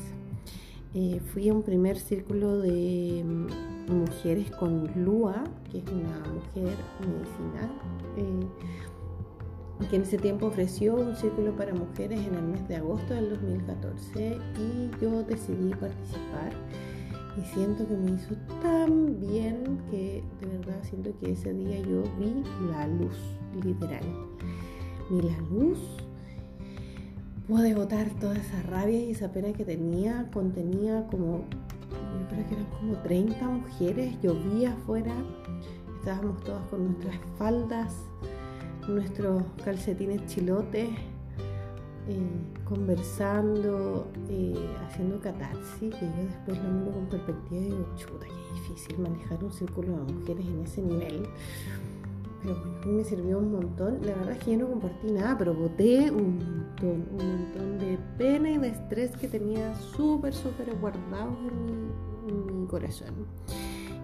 Eh, 0.94 1.20
fui 1.34 1.50
a 1.50 1.54
un 1.54 1.64
primer 1.64 1.98
círculo 1.98 2.60
de 2.60 3.24
mm, 3.26 3.92
mujeres 3.92 4.52
con 4.52 4.92
Lua, 5.04 5.44
que 5.72 5.80
es 5.80 5.86
una 5.88 6.20
mujer 6.20 6.78
medicinal 7.00 7.72
que 9.90 9.96
en 9.96 10.04
ese 10.04 10.18
tiempo 10.18 10.48
ofreció 10.48 10.96
un 10.96 11.16
círculo 11.16 11.56
para 11.56 11.74
mujeres 11.74 12.20
en 12.20 12.36
el 12.36 12.44
mes 12.44 12.68
de 12.68 12.78
agosto 12.78 13.14
del 13.14 13.30
2014 13.30 14.38
y 14.60 15.02
yo 15.02 15.24
decidí 15.24 15.70
participar 15.72 16.52
y 17.38 17.46
siento 17.54 17.88
que 17.88 17.96
me 17.96 18.12
hizo 18.12 18.36
tan 18.62 19.20
bien 19.20 19.80
que 19.90 20.24
de 20.42 20.58
verdad 20.58 20.80
siento 20.84 21.12
que 21.20 21.32
ese 21.32 21.54
día 21.54 21.80
yo 21.80 22.04
vi 22.20 22.44
la 22.70 22.88
luz, 22.88 23.16
literal. 23.64 24.04
Vi 25.10 25.22
la 25.22 25.38
luz, 25.50 25.80
pude 27.48 27.74
botar 27.74 28.10
toda 28.20 28.36
esa 28.36 28.62
rabia 28.64 29.00
y 29.00 29.12
esa 29.12 29.32
pena 29.32 29.54
que 29.54 29.66
tenía, 29.66 30.30
contenía 30.34 31.08
como, 31.08 31.46
yo 32.20 32.28
creo 32.30 32.48
que 32.48 32.56
eran 32.56 32.68
como 32.80 32.94
30 32.98 33.48
mujeres, 33.48 34.22
llovía 34.22 34.74
afuera, 34.74 35.14
estábamos 36.00 36.44
todas 36.44 36.66
con 36.70 36.86
nuestras 36.86 37.16
faldas 37.38 37.96
nuestros 38.96 39.44
calcetines 39.64 40.26
chilotes, 40.28 40.90
eh, 42.08 42.64
conversando, 42.66 44.08
eh, 44.30 44.56
haciendo 44.86 45.20
catarsis, 45.20 45.94
que 45.96 46.06
yo 46.06 46.24
después 46.28 46.58
lo 46.58 46.70
miro 46.72 46.92
con 46.92 47.06
perspectiva 47.08 47.62
y 47.62 47.66
digo, 47.66 47.88
chuta, 47.96 48.26
qué 48.26 48.54
difícil 48.54 49.00
manejar 49.00 49.44
un 49.44 49.52
círculo 49.52 49.98
de 49.98 50.14
mujeres 50.14 50.46
en 50.46 50.62
ese 50.62 50.82
nivel. 50.82 51.28
Pero 52.42 52.56
mí 52.86 52.94
me 52.94 53.04
sirvió 53.04 53.38
un 53.38 53.52
montón. 53.52 54.00
La 54.02 54.16
verdad 54.16 54.32
es 54.32 54.44
que 54.44 54.52
yo 54.52 54.58
no 54.58 54.68
compartí 54.68 55.12
nada, 55.12 55.38
pero 55.38 55.54
boté 55.54 56.10
un 56.10 56.38
montón, 56.38 57.08
un 57.12 57.42
montón 57.42 57.80
de 57.80 58.00
pena 58.18 58.50
y 58.50 58.58
de 58.58 58.70
estrés 58.70 59.12
que 59.16 59.28
tenía 59.28 59.76
súper, 59.76 60.34
súper 60.34 60.76
guardados 60.80 61.38
en 62.28 62.62
mi 62.62 62.68
corazón. 62.68 63.28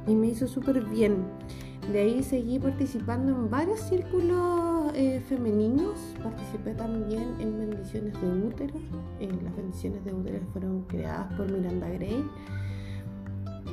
Y 0.07 0.13
me 0.13 0.27
hizo 0.27 0.47
súper 0.47 0.83
bien. 0.85 1.25
De 1.91 2.01
ahí 2.01 2.21
seguí 2.21 2.59
participando 2.59 3.31
en 3.31 3.49
varios 3.49 3.79
círculos 3.79 4.91
eh, 4.93 5.21
femeninos. 5.29 5.97
Participé 6.21 6.73
también 6.73 7.35
en 7.39 7.57
bendiciones 7.57 8.13
de 8.21 8.27
útero. 8.27 8.73
Eh, 9.21 9.29
las 9.41 9.55
bendiciones 9.55 10.03
de 10.03 10.13
útero 10.13 10.39
fueron 10.51 10.81
creadas 10.83 11.33
por 11.35 11.49
Miranda 11.49 11.87
Gray. 11.87 12.25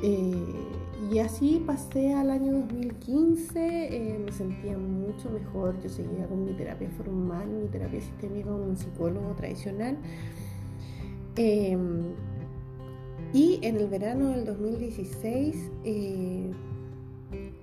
Eh, 0.01 0.45
y 1.11 1.19
así 1.19 1.61
pasé 1.65 2.13
al 2.13 2.31
año 2.31 2.53
2015, 2.53 4.21
me 4.25 4.31
sentía 4.31 4.77
mucho 4.77 5.29
mejor, 5.29 5.79
yo 5.81 5.89
seguía 5.89 6.25
con 6.27 6.45
mi 6.45 6.53
terapia 6.53 6.89
formal, 6.91 7.47
mi 7.47 7.67
terapia 7.67 7.99
sistémica 7.99 8.49
con 8.49 8.61
un 8.61 8.77
psicólogo 8.77 9.33
tradicional. 9.35 9.97
Y 13.33 13.59
en 13.61 13.75
el 13.75 13.87
verano 13.87 14.29
del 14.29 14.45
2016 14.45 15.71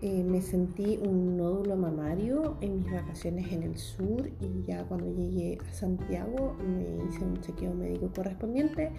eh, 0.02 0.24
me 0.24 0.42
sentí 0.42 0.98
un 1.00 1.36
nódulo 1.36 1.76
mamario 1.76 2.56
en 2.60 2.80
mis 2.80 2.90
vacaciones 2.90 3.52
en 3.52 3.62
el 3.62 3.78
sur 3.78 4.28
y 4.40 4.62
ya 4.62 4.82
cuando 4.84 5.06
llegué 5.14 5.58
a 5.64 5.72
Santiago 5.72 6.56
me 6.58 7.08
hice 7.08 7.24
un 7.24 7.40
chequeo 7.40 7.72
médico 7.72 8.10
correspondiente 8.12 8.90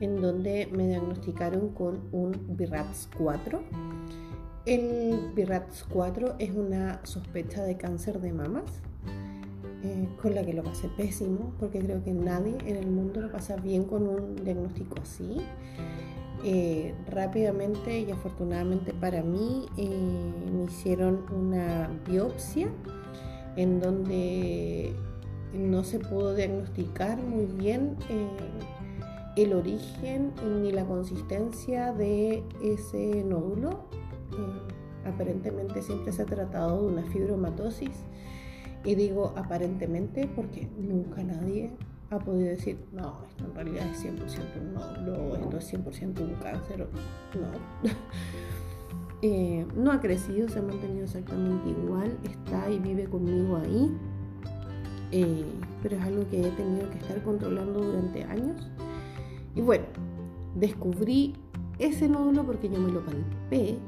en 0.00 0.20
donde 0.20 0.68
me 0.70 0.86
diagnosticaron 0.86 1.70
con 1.70 2.02
un 2.12 2.56
BIRATS 2.56 3.08
4. 3.16 3.62
El 4.66 5.32
BIRATS 5.34 5.86
4 5.88 6.36
es 6.38 6.50
una 6.50 7.00
sospecha 7.06 7.62
de 7.62 7.78
cáncer 7.78 8.20
de 8.20 8.32
mamas 8.34 8.82
eh, 9.84 10.08
con 10.20 10.34
la 10.34 10.44
que 10.44 10.52
lo 10.52 10.62
pasé 10.62 10.88
pésimo 10.96 11.52
porque 11.60 11.78
creo 11.78 12.02
que 12.02 12.12
nadie 12.12 12.56
en 12.66 12.76
el 12.76 12.90
mundo 12.90 13.20
lo 13.20 13.30
pasa 13.30 13.56
bien 13.56 13.84
con 13.84 14.08
un 14.08 14.36
diagnóstico 14.36 14.96
así. 15.00 15.36
Eh, 16.46 16.94
rápidamente 17.08 18.00
y 18.00 18.10
afortunadamente 18.10 18.92
para 18.92 19.22
mí 19.22 19.64
eh, 19.78 19.88
me 20.52 20.64
hicieron 20.64 21.24
una 21.32 21.88
biopsia 22.06 22.68
en 23.56 23.80
donde 23.80 24.94
no 25.54 25.84
se 25.84 26.00
pudo 26.00 26.34
diagnosticar 26.34 27.16
muy 27.16 27.46
bien 27.46 27.96
eh, 28.10 28.26
el 29.36 29.54
origen 29.54 30.32
ni 30.60 30.70
la 30.70 30.84
consistencia 30.84 31.94
de 31.94 32.42
ese 32.62 33.24
nódulo. 33.24 33.86
aparentemente 35.06 35.80
siempre 35.80 36.12
se 36.12 36.22
ha 36.22 36.26
tratado 36.26 36.82
de 36.82 36.92
una 36.92 37.02
fibromatosis 37.04 38.04
Y 38.84 38.94
digo 38.94 39.32
aparentemente 39.36 40.28
porque 40.34 40.68
nunca 40.78 41.22
nadie 41.22 41.72
ha 42.10 42.18
podido 42.18 42.48
decir, 42.48 42.78
no, 42.92 43.24
esto 43.28 43.44
en 43.46 43.54
realidad 43.54 43.86
es 43.90 44.04
100% 44.04 44.60
un 44.60 44.74
nódulo, 44.74 45.36
esto 45.36 45.56
es 45.58 45.72
100% 45.72 46.20
un 46.20 46.34
cáncer. 46.34 46.88
No. 47.34 47.90
Eh, 49.26 49.66
no 49.74 49.90
ha 49.90 50.02
crecido, 50.02 50.50
se 50.50 50.58
ha 50.58 50.62
mantenido 50.62 51.04
exactamente 51.04 51.70
igual, 51.70 52.14
está 52.24 52.68
y 52.68 52.78
vive 52.78 53.06
conmigo 53.06 53.56
ahí. 53.56 53.90
Eh, 55.12 55.46
pero 55.82 55.96
es 55.96 56.02
algo 56.02 56.28
que 56.28 56.46
he 56.46 56.50
tenido 56.50 56.90
que 56.90 56.98
estar 56.98 57.22
controlando 57.22 57.80
durante 57.80 58.22
años. 58.24 58.70
Y 59.54 59.62
bueno, 59.62 59.86
descubrí 60.56 61.36
ese 61.78 62.06
nódulo 62.06 62.44
porque 62.44 62.68
yo 62.68 62.78
me 62.78 62.92
lo 62.92 63.02
palpé 63.02 63.78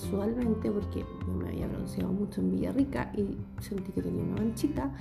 casualmente 0.00 0.70
porque 0.70 1.00
yo 1.00 1.32
me 1.32 1.48
había 1.48 1.66
bronceado 1.68 2.12
mucho 2.12 2.42
en 2.42 2.50
Villarrica 2.50 3.10
y 3.16 3.38
sentí 3.60 3.92
que 3.92 4.02
tenía 4.02 4.22
una 4.22 4.36
manchita. 4.36 4.92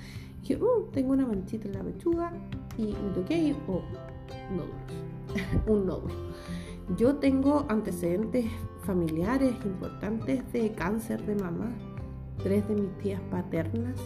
Y 0.48 0.56
uh, 0.56 0.88
tengo 0.94 1.12
una 1.12 1.25
manchita 1.25 1.68
en 1.68 1.74
la 1.74 1.84
pechuga 1.84 2.32
y 2.78 2.86
me 2.86 3.10
toqué 3.14 3.56
oh, 3.68 3.82
nódulos, 4.52 5.66
un 5.68 5.86
nódulo. 5.86 6.14
Yo 6.98 7.16
tengo 7.16 7.66
antecedentes 7.68 8.46
familiares 8.84 9.54
importantes 9.66 10.50
de 10.54 10.72
cáncer 10.72 11.25
de 11.25 11.36
mama. 11.36 11.72
Tres 12.44 12.68
de 12.68 12.75
mis 12.75 12.98
tías 13.00 13.20
paternas 13.32 14.00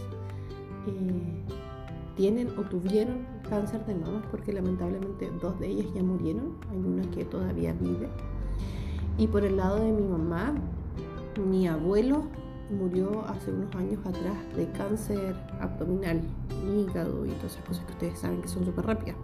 eh, 0.87 1.43
tienen 2.15 2.47
o 2.57 2.61
tuvieron 2.61 3.27
cáncer 3.49 3.85
de 3.85 3.95
mama 3.95 4.23
porque 4.31 4.53
lamentablemente 4.53 5.29
dos 5.41 5.59
de 5.59 5.67
ellas 5.67 5.87
ya 5.93 6.01
murieron. 6.01 6.55
Hay 6.71 6.77
una 6.77 7.03
que 7.11 7.25
todavía 7.25 7.73
vive. 7.73 8.07
Y 9.17 9.27
por 9.27 9.43
el 9.43 9.57
lado 9.57 9.81
de 9.83 9.91
mi 9.91 10.07
mamá, 10.07 10.55
mi 11.39 11.67
abuelo 11.67 12.23
murió 12.69 13.25
hace 13.27 13.51
unos 13.51 13.73
años 13.75 13.99
atrás 14.05 14.37
de 14.55 14.67
cáncer 14.71 15.35
abdominal, 15.59 16.21
hígado 16.67 17.25
y 17.25 17.29
todas 17.31 17.53
esas 17.53 17.65
cosas 17.65 17.85
que 17.85 17.91
ustedes 17.93 18.19
saben 18.19 18.41
que 18.41 18.47
son 18.47 18.65
súper 18.65 18.85
rápidas. 18.85 19.15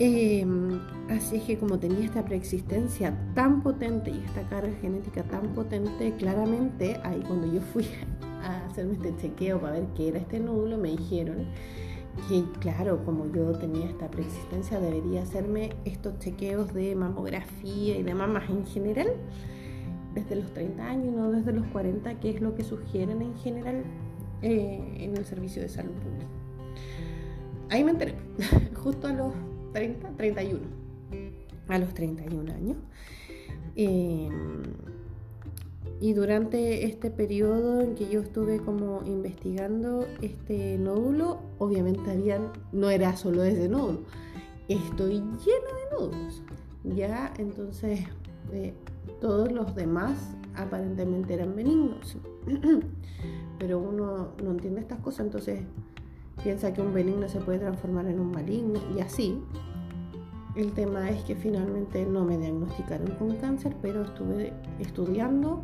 Em, 0.00 0.78
así 1.10 1.36
es 1.36 1.42
que 1.42 1.58
como 1.58 1.78
tenía 1.78 2.04
esta 2.04 2.24
preexistencia 2.24 3.16
tan 3.34 3.62
potente 3.62 4.10
y 4.12 4.22
esta 4.24 4.42
carga 4.48 4.72
genética 4.80 5.24
tan 5.24 5.54
potente, 5.54 6.14
claramente 6.16 7.00
ahí 7.02 7.20
cuando 7.26 7.52
yo 7.52 7.60
fui 7.60 7.84
a 8.44 8.66
hacerme 8.66 8.94
este 8.94 9.16
chequeo 9.16 9.60
para 9.60 9.72
ver 9.74 9.86
qué 9.96 10.08
era 10.08 10.18
este 10.18 10.38
nódulo, 10.38 10.78
me 10.78 10.90
dijeron 10.90 11.46
que 12.28 12.44
claro, 12.60 13.04
como 13.04 13.26
yo 13.32 13.52
tenía 13.52 13.86
esta 13.86 14.08
preexistencia, 14.10 14.80
debería 14.80 15.22
hacerme 15.22 15.70
estos 15.84 16.18
chequeos 16.18 16.72
de 16.74 16.94
mamografía 16.94 17.98
y 17.98 18.02
de 18.02 18.14
mamas 18.14 18.48
en 18.50 18.66
general 18.66 19.08
desde 20.18 20.36
los 20.36 20.52
30 20.52 20.84
años, 20.84 21.14
no 21.14 21.30
desde 21.30 21.52
los 21.52 21.66
40, 21.68 22.20
que 22.20 22.30
es 22.30 22.40
lo 22.40 22.54
que 22.54 22.64
sugieren 22.64 23.22
en 23.22 23.34
general 23.36 23.84
eh, 24.42 24.96
en 24.98 25.16
el 25.16 25.24
servicio 25.24 25.62
de 25.62 25.68
salud 25.68 25.92
pública. 25.92 26.26
Ahí 27.70 27.84
me 27.84 27.92
enteré, 27.92 28.14
justo 28.74 29.06
a 29.06 29.12
los 29.12 29.32
30, 29.72 30.10
31, 30.16 30.60
a 31.68 31.78
los 31.78 31.94
31 31.94 32.52
años. 32.52 32.76
Eh, 33.76 34.28
y 36.00 36.12
durante 36.12 36.84
este 36.84 37.10
periodo 37.10 37.80
en 37.80 37.94
que 37.94 38.08
yo 38.08 38.20
estuve 38.20 38.58
como 38.58 39.02
investigando 39.04 40.06
este 40.22 40.78
nódulo, 40.78 41.40
obviamente 41.58 42.10
habían, 42.10 42.52
no 42.72 42.90
era 42.90 43.16
solo 43.16 43.42
ese 43.42 43.68
nódulo, 43.68 44.04
estoy 44.68 45.14
lleno 45.14 45.36
de 45.40 45.96
nódulos. 45.96 46.42
Ya, 46.84 47.34
entonces 47.38 48.00
eh, 48.52 48.74
todos 49.20 49.50
los 49.52 49.74
demás 49.74 50.36
aparentemente 50.54 51.34
eran 51.34 51.54
benignos. 51.54 52.16
Pero 53.58 53.78
uno 53.78 54.28
no 54.42 54.50
entiende 54.50 54.80
estas 54.80 55.00
cosas, 55.00 55.26
entonces 55.26 55.60
piensa 56.42 56.72
que 56.72 56.80
un 56.80 56.92
benigno 56.92 57.28
se 57.28 57.40
puede 57.40 57.58
transformar 57.58 58.06
en 58.06 58.20
un 58.20 58.30
maligno 58.30 58.80
y 58.96 59.00
así. 59.00 59.42
El 60.54 60.72
tema 60.72 61.10
es 61.10 61.22
que 61.22 61.36
finalmente 61.36 62.04
no 62.04 62.24
me 62.24 62.36
diagnosticaron 62.36 63.08
con 63.16 63.36
cáncer, 63.36 63.76
pero 63.80 64.02
estuve 64.02 64.52
estudiando 64.80 65.62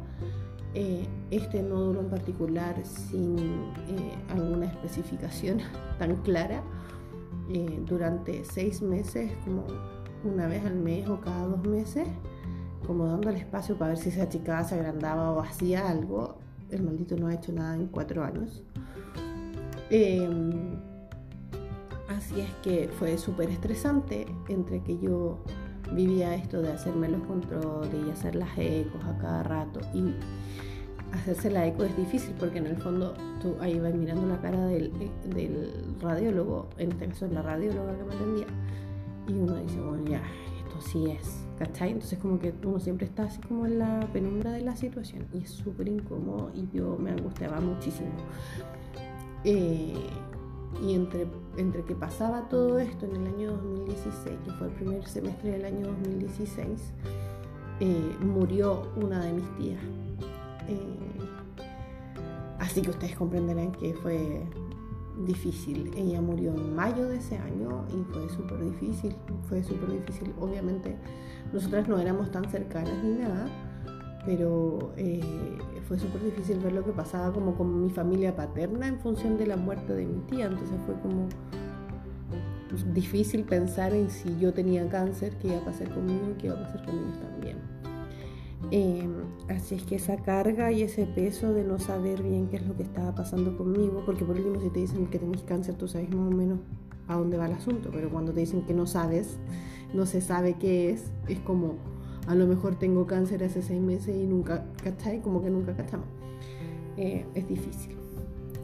eh, 0.73 1.09
este 1.31 1.63
nódulo 1.63 2.01
en 2.01 2.11
particular 2.11 2.77
sin 2.85 3.39
eh, 3.39 4.13
alguna 4.29 4.67
especificación 4.67 5.59
tan 5.99 6.17
clara 6.17 6.63
eh, 7.49 7.83
durante 7.87 8.45
seis 8.45 8.83
meses, 8.83 9.33
como 9.45 9.65
una 10.25 10.47
vez 10.47 10.65
al 10.65 10.77
mes 10.77 11.09
o 11.09 11.21
cada 11.21 11.47
dos 11.47 11.67
meses, 11.67 12.07
como 12.87 13.07
dando 13.07 13.31
el 13.31 13.37
espacio 13.37 13.77
para 13.77 13.91
ver 13.91 13.99
si 13.99 14.11
se 14.11 14.23
achicaba, 14.23 14.65
se 14.65 14.75
agrandaba 14.77 15.33
o 15.33 15.41
hacía 15.41 15.89
algo. 15.89 16.37
El 16.71 16.83
maldito 16.83 17.17
no 17.17 17.29
ha 17.29 17.35
hecho 17.35 17.53
nada 17.53 17.75
en 17.75 17.87
cuatro 17.87 18.25
años. 18.25 18.63
Em, 19.91 20.79
Así 22.09 22.41
es 22.41 22.51
que 22.63 22.89
fue 22.99 23.17
súper 23.17 23.49
estresante 23.51 24.27
entre 24.49 24.81
que 24.83 24.99
yo 24.99 25.39
vivía 25.93 26.35
esto 26.35 26.61
de 26.61 26.71
hacerme 26.73 27.09
los 27.09 27.23
controles 27.23 27.95
y 28.07 28.11
hacer 28.11 28.35
las 28.35 28.51
ecos 28.59 29.03
a 29.05 29.17
cada 29.19 29.43
rato. 29.43 29.81
Y 29.95 30.15
hacerse 31.13 31.51
la 31.51 31.67
eco 31.67 31.85
es 31.85 31.97
difícil 31.97 32.35
porque 32.39 32.59
en 32.59 32.67
el 32.67 32.77
fondo 32.77 33.15
tú 33.41 33.57
ahí 33.61 33.79
vas 33.81 33.95
mirando 33.95 34.27
la 34.27 34.41
cara 34.41 34.67
del, 34.67 34.93
del 35.35 35.97
radiólogo, 36.01 36.69
en 36.77 36.93
este 36.93 37.09
caso 37.09 37.27
la 37.29 37.43
radióloga 37.43 37.97
que 37.97 38.05
me 38.05 38.15
atendía, 38.15 38.47
y 39.29 39.33
uno 39.33 39.57
dice, 39.57 39.81
bueno, 39.81 40.05
ya, 40.05 40.23
esto 40.85 40.91
sí 40.91 41.11
es, 41.11 41.47
¿cachai? 41.59 41.91
Entonces 41.91 42.19
como 42.19 42.39
que 42.39 42.53
uno 42.65 42.79
siempre 42.81 43.07
está 43.07 43.25
así 43.25 43.41
como 43.41 43.67
en 43.67 43.79
la 43.79 44.01
penumbra 44.13 44.53
de 44.53 44.61
la 44.61 44.77
situación 44.77 45.27
y 45.33 45.39
es 45.39 45.51
súper 45.51 45.89
incómodo 45.89 46.51
y 46.55 46.69
yo 46.77 46.97
me 46.99 47.11
angustiaba 47.11 47.61
muchísimo. 47.61 48.11
Eh, 49.45 49.95
y 50.83 50.95
entre, 50.95 51.27
entre 51.57 51.85
que 51.85 51.95
pasaba 51.95 52.49
todo 52.49 52.79
esto 52.79 53.07
en 53.07 53.17
el 53.17 53.27
año 53.27 53.53
2016, 53.53 54.39
que 54.45 54.51
fue 54.53 54.67
el 54.69 54.73
primer 54.73 55.07
semestre 55.07 55.53
del 55.53 55.65
año 55.65 55.87
2016, 55.87 56.93
eh, 57.81 58.17
murió 58.21 58.89
una 58.97 59.21
de 59.25 59.33
mis 59.33 59.57
tías. 59.57 59.83
Eh, 60.69 60.99
así 62.59 62.83
que 62.83 62.91
ustedes 62.91 63.17
comprenderán 63.17 63.73
que 63.73 63.95
fue 63.95 64.43
difícil. 65.27 65.91
Ella 65.97 66.21
murió 66.21 66.55
en 66.55 66.75
mayo 66.75 67.09
de 67.09 67.17
ese 67.17 67.39
año 67.39 67.87
y 67.89 68.03
fue 68.13 68.29
súper 68.29 68.65
difícil. 68.65 69.17
Fue 69.49 69.63
súper 69.63 69.91
difícil. 69.91 70.33
Obviamente 70.41 70.97
nosotras 71.53 71.89
no 71.89 71.99
éramos 71.99 72.31
tan 72.31 72.51
cercanas 72.51 72.93
ni 73.03 73.13
nada, 73.13 73.47
pero 74.27 74.93
eh, 74.97 75.21
fue 75.87 75.99
súper 75.99 76.23
difícil 76.25 76.59
ver 76.59 76.73
lo 76.73 76.85
que 76.85 76.93
pasaba 76.93 77.33
como 77.33 77.55
con 77.55 77.83
mi 77.85 77.91
familia 77.91 78.35
paterna 78.35 78.89
en 78.89 78.99
función 78.99 79.37
de 79.39 79.47
la 79.47 79.57
muerte 79.57 79.95
de 79.95 80.07
mi 80.07 80.21
tía, 80.23 80.47
entonces 80.47 80.77
fue 80.87 80.95
como 81.01 81.29
difícil 82.93 83.45
pensar 83.45 83.93
en 83.95 84.11
si 84.11 84.37
yo 84.39 84.53
tenía 84.53 84.89
cáncer, 84.89 85.37
qué 85.37 85.49
iba 85.49 85.59
a 85.59 85.65
pasar 85.65 85.91
conmigo 85.91 86.31
y 86.31 86.35
qué 86.41 86.47
iba 86.49 86.57
a 86.57 86.63
pasar 86.63 86.85
con 86.85 86.95
ellos 86.97 87.21
también. 87.21 87.74
Em, 88.71 89.13
así 89.49 89.75
es 89.77 89.85
que 89.85 89.97
esa 89.97 90.17
carga 90.17 90.73
y 90.73 90.83
ese 90.83 91.07
peso 91.07 91.53
de 91.53 91.65
no 91.65 91.79
saber 91.79 92.23
bien 92.23 92.49
qué 92.49 92.57
es 92.57 92.67
lo 92.67 92.77
que 92.77 92.83
estaba 92.83 93.15
pasando 93.15 93.57
conmigo, 93.57 94.03
porque 94.05 94.25
por 94.25 94.37
último 94.37 94.61
si 94.61 94.71
te 94.71 94.81
dicen 94.81 95.07
que 95.07 95.19
tenés 95.19 95.43
cáncer, 95.43 95.77
tú 95.77 95.87
sabes 95.89 96.11
más 96.11 96.33
o 96.33 96.37
menos 96.37 96.61
a 97.07 97.17
dónde 97.17 97.37
va 97.37 97.47
el 97.47 97.53
asunto, 97.53 97.91
pero 97.93 98.11
cuando 98.11 98.33
te 98.33 98.41
dicen 98.41 98.63
que 98.63 98.75
no 98.75 98.87
sabes, 98.87 99.39
no 99.93 100.07
se 100.07 100.21
sabe 100.21 100.55
qué 100.55 100.91
es, 100.91 101.13
es 101.29 101.39
como 101.41 101.75
a 102.27 102.35
lo 102.35 102.47
mejor 102.47 102.77
tengo 102.77 103.07
cáncer 103.07 103.45
hace 103.45 103.63
seis 103.63 103.81
meses 103.81 104.17
y 104.17 104.27
nunca, 104.27 104.65
¿cachai? 104.83 105.21
Como 105.21 105.43
que 105.43 105.51
nunca 105.51 105.77
cachamos. 105.77 106.07
Eh, 106.97 107.27
es 107.35 107.47
difícil. 107.47 107.97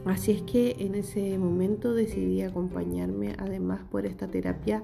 Así 0.05 0.31
es 0.31 0.41
que 0.41 0.77
en 0.79 0.95
ese 0.95 1.37
momento 1.37 1.93
decidí 1.93 2.41
acompañarme 2.41 3.35
además 3.37 3.81
por 3.91 4.07
esta 4.07 4.27
terapia 4.27 4.83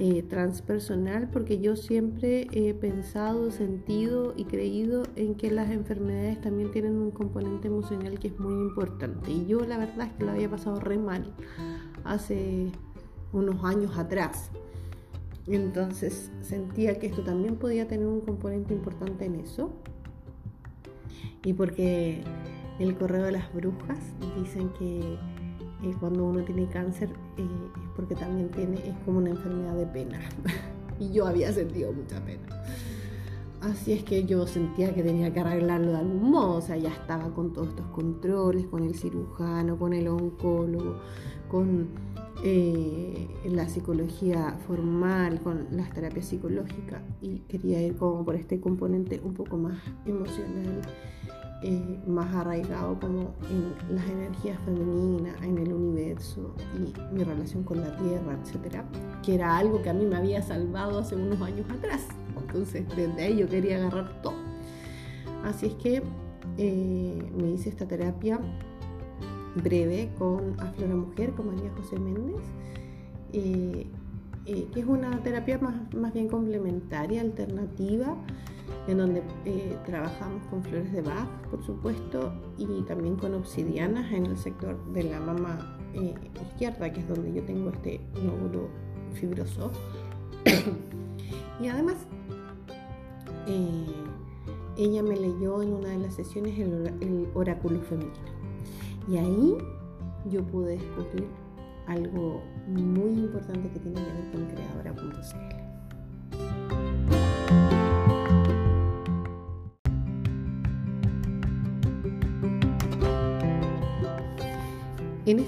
eh, 0.00 0.22
transpersonal 0.22 1.28
porque 1.28 1.58
yo 1.58 1.74
siempre 1.74 2.46
he 2.52 2.72
pensado, 2.72 3.50
sentido 3.50 4.32
y 4.36 4.44
creído 4.44 5.02
en 5.16 5.34
que 5.34 5.50
las 5.50 5.70
enfermedades 5.70 6.40
también 6.40 6.70
tienen 6.70 6.96
un 6.96 7.10
componente 7.10 7.66
emocional 7.66 8.16
que 8.20 8.28
es 8.28 8.38
muy 8.38 8.54
importante. 8.54 9.32
Y 9.32 9.46
yo 9.46 9.58
la 9.64 9.76
verdad 9.76 10.06
es 10.06 10.12
que 10.12 10.24
lo 10.24 10.30
había 10.30 10.48
pasado 10.48 10.78
re 10.78 10.98
mal 10.98 11.34
hace 12.04 12.70
unos 13.32 13.64
años 13.64 13.98
atrás. 13.98 14.52
Entonces 15.48 16.30
sentía 16.42 17.00
que 17.00 17.08
esto 17.08 17.22
también 17.22 17.56
podía 17.56 17.88
tener 17.88 18.06
un 18.06 18.20
componente 18.20 18.74
importante 18.74 19.24
en 19.24 19.34
eso. 19.34 19.72
Y 21.44 21.54
porque 21.54 22.22
el 22.78 22.96
correo 22.96 23.24
de 23.24 23.32
las 23.32 23.52
brujas 23.52 23.98
dicen 24.36 24.70
que 24.78 25.18
cuando 25.98 26.24
uno 26.24 26.42
tiene 26.44 26.66
cáncer 26.68 27.10
eh, 27.36 27.42
es 27.42 27.88
porque 27.96 28.14
también 28.14 28.48
tiene, 28.50 28.76
es 28.76 28.94
como 29.04 29.18
una 29.18 29.30
enfermedad 29.30 29.74
de 29.74 29.86
pena. 29.86 30.20
y 31.00 31.10
yo 31.12 31.26
había 31.26 31.52
sentido 31.52 31.92
mucha 31.92 32.24
pena. 32.24 32.46
Así 33.60 33.92
es 33.92 34.04
que 34.04 34.24
yo 34.24 34.46
sentía 34.46 34.94
que 34.94 35.02
tenía 35.02 35.32
que 35.32 35.40
arreglarlo 35.40 35.90
de 35.90 35.98
algún 35.98 36.30
modo, 36.30 36.58
o 36.58 36.60
sea, 36.60 36.76
ya 36.76 36.90
estaba 36.90 37.34
con 37.34 37.52
todos 37.52 37.68
estos 37.68 37.86
controles, 37.86 38.66
con 38.66 38.84
el 38.84 38.94
cirujano, 38.94 39.76
con 39.76 39.92
el 39.92 40.06
oncólogo, 40.06 41.00
con 41.50 41.88
eh, 42.44 43.26
la 43.46 43.68
psicología 43.68 44.56
formal, 44.64 45.40
con 45.40 45.66
las 45.72 45.92
terapias 45.92 46.26
psicológicas 46.26 47.02
y 47.20 47.40
quería 47.40 47.82
ir 47.82 47.96
como 47.96 48.24
por 48.24 48.36
este 48.36 48.60
componente 48.60 49.20
un 49.24 49.34
poco 49.34 49.56
más 49.56 49.76
emocional 50.06 50.80
eh, 51.60 51.98
más 52.06 52.32
arraigado 52.34 53.00
como 53.00 53.34
en 53.50 53.96
las 53.96 54.08
energías 54.08 54.60
femeninas, 54.64 55.42
en 55.42 55.58
el 55.58 55.72
universo 55.72 56.54
y 56.76 56.92
mi 57.12 57.24
relación 57.24 57.64
con 57.64 57.80
la 57.80 57.96
tierra, 57.96 58.38
etcétera, 58.40 58.84
que 59.24 59.34
era 59.34 59.56
algo 59.56 59.82
que 59.82 59.90
a 59.90 59.92
mí 59.92 60.04
me 60.04 60.16
había 60.16 60.40
salvado 60.40 61.00
hace 61.00 61.16
unos 61.16 61.42
años 61.42 61.68
atrás. 61.68 62.06
Entonces, 62.40 62.86
desde 62.94 63.24
ahí 63.24 63.38
yo 63.38 63.48
quería 63.48 63.78
agarrar 63.78 64.22
todo. 64.22 64.36
Así 65.44 65.66
es 65.66 65.74
que 65.74 66.02
eh, 66.58 67.32
me 67.36 67.50
hice 67.50 67.70
esta 67.70 67.88
terapia 67.88 68.38
breve 69.56 70.10
con 70.16 70.60
Aflora 70.60 70.94
Mujer, 70.94 71.32
con 71.32 71.48
María 71.48 71.72
José 71.76 71.98
Méndez, 71.98 72.40
eh, 73.32 73.88
que 74.44 74.80
es 74.80 74.86
una 74.86 75.22
terapia 75.24 75.58
más, 75.58 75.92
más 75.92 76.14
bien 76.14 76.28
complementaria, 76.28 77.20
alternativa 77.20 78.16
en 78.86 78.98
donde 78.98 79.22
eh, 79.44 79.76
trabajamos 79.84 80.42
con 80.46 80.62
flores 80.62 80.92
de 80.92 81.02
Bach, 81.02 81.28
por 81.50 81.62
supuesto, 81.62 82.32
y 82.56 82.82
también 82.82 83.16
con 83.16 83.34
obsidianas 83.34 84.10
en 84.12 84.26
el 84.26 84.36
sector 84.36 84.76
de 84.92 85.04
la 85.04 85.20
mama 85.20 85.78
eh, 85.94 86.14
izquierda, 86.50 86.92
que 86.92 87.00
es 87.00 87.08
donde 87.08 87.32
yo 87.32 87.42
tengo 87.44 87.70
este 87.70 88.00
nódulo 88.22 88.68
fibroso. 89.14 89.70
y 91.60 91.68
además, 91.68 91.96
eh, 93.46 93.86
ella 94.76 95.02
me 95.02 95.16
leyó 95.16 95.62
en 95.62 95.74
una 95.74 95.88
de 95.88 95.98
las 95.98 96.14
sesiones 96.14 96.58
el, 96.58 97.28
oráculo 97.34 97.80
femenino. 97.82 98.12
Y 99.08 99.16
ahí 99.16 99.58
yo 100.30 100.42
pude 100.44 100.76
descubrir 100.76 101.26
algo 101.86 102.42
muy 102.68 103.10
importante 103.10 103.70
que 103.70 103.78
tiene 103.80 103.96
que 103.96 104.12
ver 104.12 104.30
con 104.32 104.46
creadora.cl. 104.46 105.67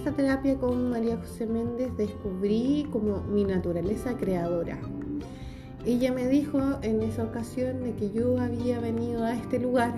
esta 0.00 0.12
terapia 0.12 0.56
con 0.56 0.88
María 0.88 1.18
José 1.18 1.44
Méndez 1.44 1.94
descubrí 1.94 2.88
como 2.90 3.20
mi 3.24 3.44
naturaleza 3.44 4.16
creadora. 4.16 4.78
Ella 5.84 6.10
me 6.10 6.26
dijo 6.26 6.58
en 6.80 7.02
esa 7.02 7.24
ocasión 7.24 7.82
de 7.82 7.92
que 7.92 8.10
yo 8.10 8.40
había 8.40 8.80
venido 8.80 9.22
a 9.24 9.34
este 9.34 9.58
lugar, 9.58 9.92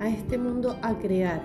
a 0.00 0.08
este 0.08 0.36
mundo, 0.36 0.76
a 0.82 0.98
crear. 0.98 1.42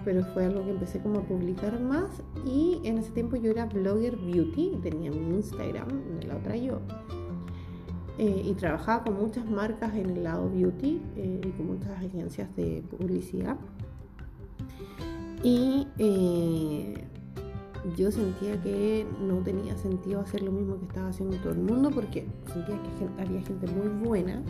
pero 0.05 0.23
fue 0.23 0.45
algo 0.45 0.63
que 0.63 0.71
empecé 0.71 1.01
como 1.01 1.19
a 1.19 1.23
publicar 1.23 1.81
más 1.81 2.23
y 2.45 2.79
en 2.85 2.99
ese 2.99 3.11
tiempo 3.11 3.35
yo 3.35 3.51
era 3.51 3.65
blogger 3.65 4.15
beauty, 4.15 4.79
tenía 4.81 5.11
mi 5.11 5.35
Instagram, 5.35 5.89
de 6.17 6.27
la 6.27 6.37
otra 6.37 6.55
yo. 6.55 6.79
Eh, 8.17 8.43
y 8.45 8.53
trabajaba 8.53 9.03
con 9.03 9.19
muchas 9.19 9.45
marcas 9.45 9.95
en 9.95 10.11
el 10.11 10.23
lado 10.23 10.49
beauty 10.49 11.01
eh, 11.17 11.41
y 11.43 11.49
con 11.49 11.67
muchas 11.67 11.91
agencias 11.91 12.55
de 12.55 12.81
publicidad. 12.89 13.57
Y 15.43 15.87
eh, 15.97 17.03
yo 17.97 18.11
sentía 18.11 18.61
que 18.61 19.07
no 19.19 19.37
tenía 19.37 19.75
sentido 19.77 20.21
hacer 20.21 20.43
lo 20.43 20.51
mismo 20.51 20.77
que 20.77 20.85
estaba 20.85 21.09
haciendo 21.09 21.37
todo 21.37 21.53
el 21.53 21.59
mundo 21.59 21.89
porque 21.89 22.27
sentía 22.53 22.79
que 22.83 23.21
había 23.21 23.41
gente 23.41 23.67
muy 23.67 23.87
buena 23.87 24.41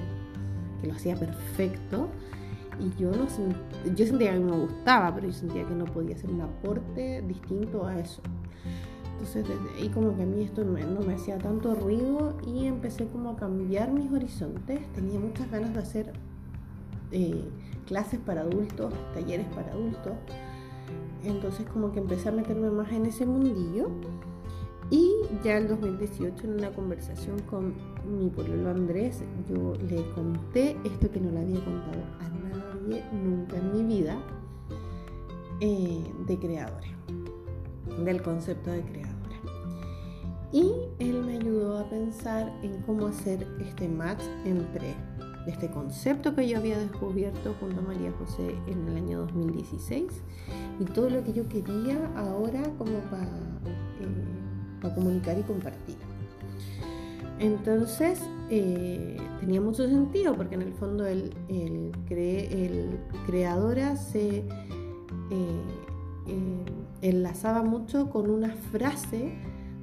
que 0.82 0.88
lo 0.88 0.94
hacía 0.94 1.16
perfecto 1.16 2.10
y 2.80 3.00
yo 3.00 3.12
no 3.12 3.28
yo 3.96 4.06
sentía 4.06 4.34
que 4.34 4.40
me 4.40 4.52
gustaba 4.52 5.14
pero 5.14 5.28
yo 5.28 5.34
sentía 5.34 5.66
que 5.66 5.76
no 5.76 5.86
podía 5.86 6.16
hacer 6.16 6.30
un 6.30 6.42
aporte 6.42 7.22
distinto 7.22 7.86
a 7.86 7.98
eso. 8.00 8.22
Entonces 9.14 9.48
desde 9.48 9.78
ahí 9.78 9.90
como 9.90 10.16
que 10.16 10.24
a 10.24 10.26
mí 10.26 10.44
esto 10.44 10.66
no 10.66 10.74
me 11.06 11.14
hacía 11.14 11.38
tanto 11.38 11.76
ruido 11.76 12.38
y 12.46 12.66
empecé 12.66 13.06
como 13.06 13.30
a 13.30 13.36
cambiar 13.36 13.92
mis 13.92 14.12
horizontes. 14.12 14.92
Tenía 14.94 15.20
muchas 15.20 15.50
ganas 15.52 15.74
de 15.74 15.80
hacer 15.80 16.14
eh, 17.12 17.46
clases 17.86 18.20
para 18.20 18.42
adultos 18.42 18.94
talleres 19.14 19.46
para 19.54 19.72
adultos 19.72 20.14
entonces 21.24 21.66
como 21.68 21.92
que 21.92 22.00
empecé 22.00 22.30
a 22.30 22.32
meterme 22.32 22.70
más 22.70 22.92
en 22.92 23.06
ese 23.06 23.26
mundillo. 23.26 23.90
Y 24.90 25.10
ya 25.44 25.58
el 25.58 25.70
2018 25.70 26.44
en 26.44 26.54
una 26.56 26.72
conversación 26.72 27.40
con 27.44 27.74
mi 28.06 28.30
pueblo 28.30 28.70
Andrés, 28.70 29.24
yo 29.50 29.74
le 29.90 30.04
conté 30.12 30.76
esto 30.84 31.10
que 31.10 31.20
no 31.22 31.32
le 31.32 31.40
había 31.40 31.64
contado 31.64 32.04
a 32.20 32.30
nadie 32.30 33.04
nunca 33.14 33.58
en 33.58 33.74
mi 33.74 33.96
vida 33.96 34.18
eh, 35.62 36.04
de 36.28 36.38
creadora, 36.38 36.88
del 38.04 38.22
concepto 38.22 38.72
de 38.72 38.82
creadora. 38.82 39.12
Y 40.52 40.74
él 41.00 41.24
me 41.24 41.38
ayudó 41.38 41.78
a 41.78 41.90
pensar 41.90 42.52
en 42.62 42.82
cómo 42.82 43.08
hacer 43.08 43.48
este 43.62 43.88
match 43.88 44.22
entre 44.44 44.96
este 45.48 45.70
concepto 45.70 46.36
que 46.36 46.48
yo 46.48 46.58
había 46.58 46.78
descubierto 46.78 47.56
junto 47.60 47.80
a 47.80 47.84
María 47.84 48.12
José 48.20 48.56
en 48.68 48.88
el 48.88 48.98
año 48.98 49.20
2016 49.22 50.06
y 50.80 50.86
todo 50.86 51.10
lo 51.10 51.24
que 51.24 51.34
yo 51.34 51.48
quería 51.48 52.12
ahora 52.16 52.62
como 52.78 53.00
para 53.10 53.26
eh, 53.26 54.94
comunicar 54.96 55.38
y 55.40 55.44
compartir. 55.44 55.98
Entonces 57.40 58.22
eh, 58.50 59.18
tenía 59.40 59.62
mucho 59.62 59.88
sentido 59.88 60.36
porque 60.36 60.56
en 60.56 60.62
el 60.62 60.74
fondo 60.74 61.08
el, 61.08 61.34
el, 61.50 61.92
el 62.10 63.00
creadora 63.26 63.96
se 63.96 64.44
eh, 65.32 66.66
enlazaba 67.02 67.64
mucho 67.64 68.12
con 68.12 68.30
una 68.30 68.50
frase 68.50 69.34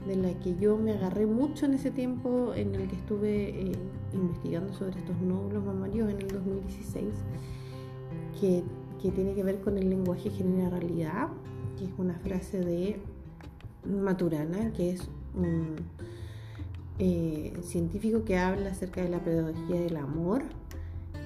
de 0.07 0.17
la 0.17 0.39
que 0.39 0.57
yo 0.57 0.77
me 0.79 0.93
agarré 0.93 1.27
mucho 1.27 1.67
en 1.67 1.75
ese 1.75 1.91
tiempo 1.91 2.55
en 2.55 2.77
el 2.77 2.89
que 2.89 2.95
estuve 2.95 3.73
investigando 4.13 4.73
sobre 4.73 4.99
estos 4.99 5.17
nódulos 5.21 5.65
mamarios 5.65 6.11
en 6.11 6.19
el 6.19 6.29
2016, 6.29 7.15
que, 8.41 8.63
que, 9.03 9.11
tiene 9.11 9.35
que 9.35 9.43
ver 9.43 9.61
con 9.61 9.79
el 9.79 9.91
lenguaje 9.91 10.31
genera 10.31 10.71
realidad, 10.71 11.29
que 11.77 11.85
es 11.85 11.91
una 11.99 12.15
frase 12.19 12.61
de 12.61 13.01
Maturana, 13.85 14.73
que 14.73 14.91
es 14.91 15.09
un 15.35 15.77
eh, 16.99 17.53
científico 17.63 18.25
que 18.25 18.39
habla 18.39 18.71
acerca 18.71 19.03
de 19.03 19.09
la 19.09 19.23
pedagogía 19.23 19.81
del 19.81 19.97
amor 19.97 20.43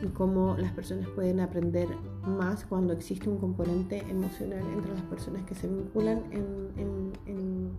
y 0.03 0.09
cómo 0.09 0.57
las 0.59 0.73
personas 0.73 1.09
pueden 1.09 1.41
aprender 1.41 1.89
más 2.27 2.65
cuando 2.65 2.93
existe 2.93 3.29
un 3.29 3.39
componente 3.39 3.99
emocional 4.09 4.65
entre 4.75 4.93
las 4.93 5.03
personas 5.03 5.45
que 5.45 5.55
se 5.55 5.69
vinculan 5.69 6.25
en, 6.31 6.69
en, 6.77 7.13
en, 7.27 7.71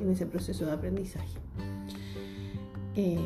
en 0.00 0.10
ese 0.10 0.26
proceso 0.26 0.64
de 0.64 0.72
aprendizaje. 0.72 1.38
Eh, 2.94 3.18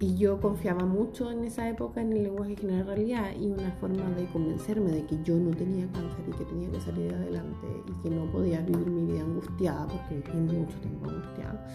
y 0.00 0.16
yo 0.16 0.40
confiaba 0.40 0.84
mucho 0.84 1.30
en 1.30 1.44
esa 1.44 1.68
época 1.68 2.00
en 2.00 2.12
el 2.12 2.24
lenguaje 2.24 2.56
general 2.56 2.86
realidad 2.86 3.30
y 3.40 3.46
una 3.46 3.70
forma 3.72 4.10
de 4.10 4.26
convencerme 4.26 4.90
de 4.90 5.06
que 5.06 5.22
yo 5.22 5.36
no 5.36 5.50
tenía 5.52 5.86
cáncer 5.92 6.24
y 6.28 6.32
que 6.32 6.44
tenía 6.44 6.70
que 6.70 6.80
salir 6.80 7.14
adelante 7.14 7.66
y 7.88 8.02
que 8.02 8.10
no 8.10 8.30
podía 8.32 8.60
vivir 8.60 8.90
mi 8.90 9.12
vida 9.12 9.22
angustiada 9.22 9.86
porque 9.86 10.22
viví 10.32 10.56
mucho 10.56 10.78
tiempo 10.80 11.08
angustiada 11.08 11.66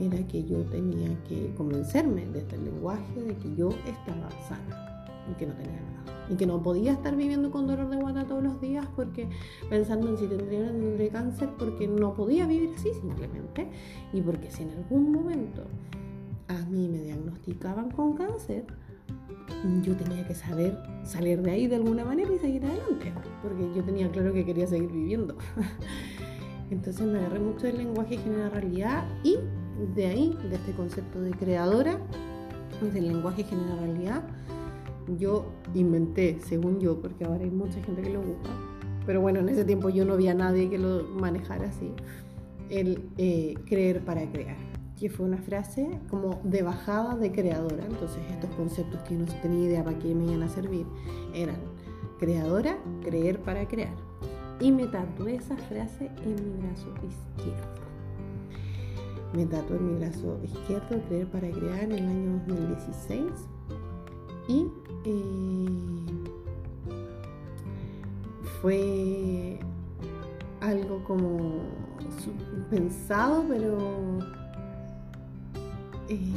era 0.00 0.26
que 0.26 0.44
yo 0.44 0.62
tenía 0.64 1.16
que 1.24 1.52
convencerme 1.56 2.26
desde 2.26 2.56
el 2.56 2.64
lenguaje 2.64 3.22
de 3.22 3.36
que 3.36 3.54
yo 3.54 3.68
estaba 3.86 4.30
sana 4.48 4.94
y 5.30 5.34
que 5.34 5.46
no 5.46 5.54
tenía 5.54 5.80
nada. 5.80 6.28
Y 6.30 6.36
que 6.36 6.46
no 6.46 6.62
podía 6.62 6.92
estar 6.92 7.16
viviendo 7.16 7.50
con 7.50 7.66
dolor 7.66 7.88
de 7.90 7.96
guata 7.96 8.24
todos 8.26 8.42
los 8.42 8.60
días 8.60 8.86
porque 8.96 9.28
pensando 9.68 10.08
en 10.08 10.16
si 10.16 10.26
tendría 10.26 10.66
tendría 10.66 11.10
cáncer 11.10 11.50
porque 11.58 11.86
no 11.86 12.14
podía 12.14 12.46
vivir 12.46 12.70
así 12.76 12.92
simplemente 12.94 13.68
y 14.12 14.20
porque 14.22 14.50
si 14.50 14.62
en 14.62 14.70
algún 14.70 15.12
momento 15.12 15.64
a 16.48 16.58
mí 16.66 16.88
me 16.88 16.98
diagnosticaban 16.98 17.90
con 17.90 18.14
cáncer, 18.14 18.64
yo 19.82 19.96
tenía 19.96 20.26
que 20.26 20.34
saber 20.34 20.78
salir 21.04 21.40
de 21.42 21.50
ahí 21.50 21.66
de 21.66 21.76
alguna 21.76 22.04
manera 22.04 22.32
y 22.32 22.38
seguir 22.38 22.64
adelante, 22.64 23.12
porque 23.42 23.70
yo 23.74 23.82
tenía 23.82 24.10
claro 24.10 24.32
que 24.32 24.44
quería 24.44 24.66
seguir 24.66 24.90
viviendo. 24.90 25.36
Entonces 26.70 27.06
me 27.06 27.18
agarré 27.18 27.40
mucho 27.40 27.66
del 27.66 27.78
lenguaje 27.78 28.16
general 28.18 28.50
realidad 28.52 29.04
y 29.22 29.38
de 29.94 30.06
ahí, 30.06 30.38
de 30.48 30.56
este 30.56 30.72
concepto 30.72 31.20
de 31.20 31.30
creadora, 31.32 31.98
del 32.92 33.08
lenguaje 33.08 33.44
general 33.44 33.78
realidad, 33.78 34.22
yo 35.18 35.46
inventé, 35.74 36.38
según 36.40 36.80
yo, 36.80 37.00
porque 37.00 37.24
ahora 37.24 37.44
hay 37.44 37.50
mucha 37.50 37.82
gente 37.82 38.02
que 38.02 38.10
lo 38.10 38.20
busca, 38.20 38.50
pero 39.06 39.20
bueno, 39.20 39.40
en 39.40 39.48
ese 39.48 39.64
tiempo 39.64 39.90
yo 39.90 40.04
no 40.04 40.14
había 40.14 40.34
nadie 40.34 40.68
que 40.68 40.78
lo 40.78 41.04
manejara 41.04 41.68
así, 41.68 41.92
el 42.70 43.02
eh, 43.18 43.54
creer 43.66 44.04
para 44.04 44.30
crear 44.30 44.73
que 44.98 45.10
fue 45.10 45.26
una 45.26 45.38
frase 45.38 46.00
como 46.08 46.40
de 46.44 46.62
bajada 46.62 47.16
de 47.16 47.32
creadora. 47.32 47.84
Entonces 47.84 48.18
estos 48.30 48.50
conceptos 48.50 49.00
que 49.02 49.14
no 49.14 49.24
tenía 49.42 49.66
idea 49.66 49.84
para 49.84 49.98
qué 49.98 50.14
me 50.14 50.24
iban 50.24 50.42
a 50.42 50.48
servir 50.48 50.86
eran 51.34 51.56
creadora, 52.18 52.78
creer 53.02 53.40
para 53.40 53.66
crear. 53.66 53.94
Y 54.60 54.70
me 54.70 54.86
tatué 54.86 55.36
esa 55.36 55.56
frase 55.56 56.10
en 56.24 56.34
mi 56.34 56.62
brazo 56.62 56.88
izquierdo. 57.02 57.84
Me 59.34 59.46
tatué 59.46 59.76
en 59.76 59.92
mi 59.92 59.98
brazo 59.98 60.38
izquierdo, 60.44 61.00
creer 61.08 61.26
para 61.26 61.50
crear, 61.50 61.82
en 61.84 61.92
el 61.92 62.06
año 62.06 62.32
2016. 62.46 63.24
Y 64.46 64.66
eh, 65.04 66.04
fue 68.62 69.58
algo 70.60 71.02
como 71.04 71.62
pensado, 72.70 73.44
pero 73.48 73.78
eh, 76.08 76.32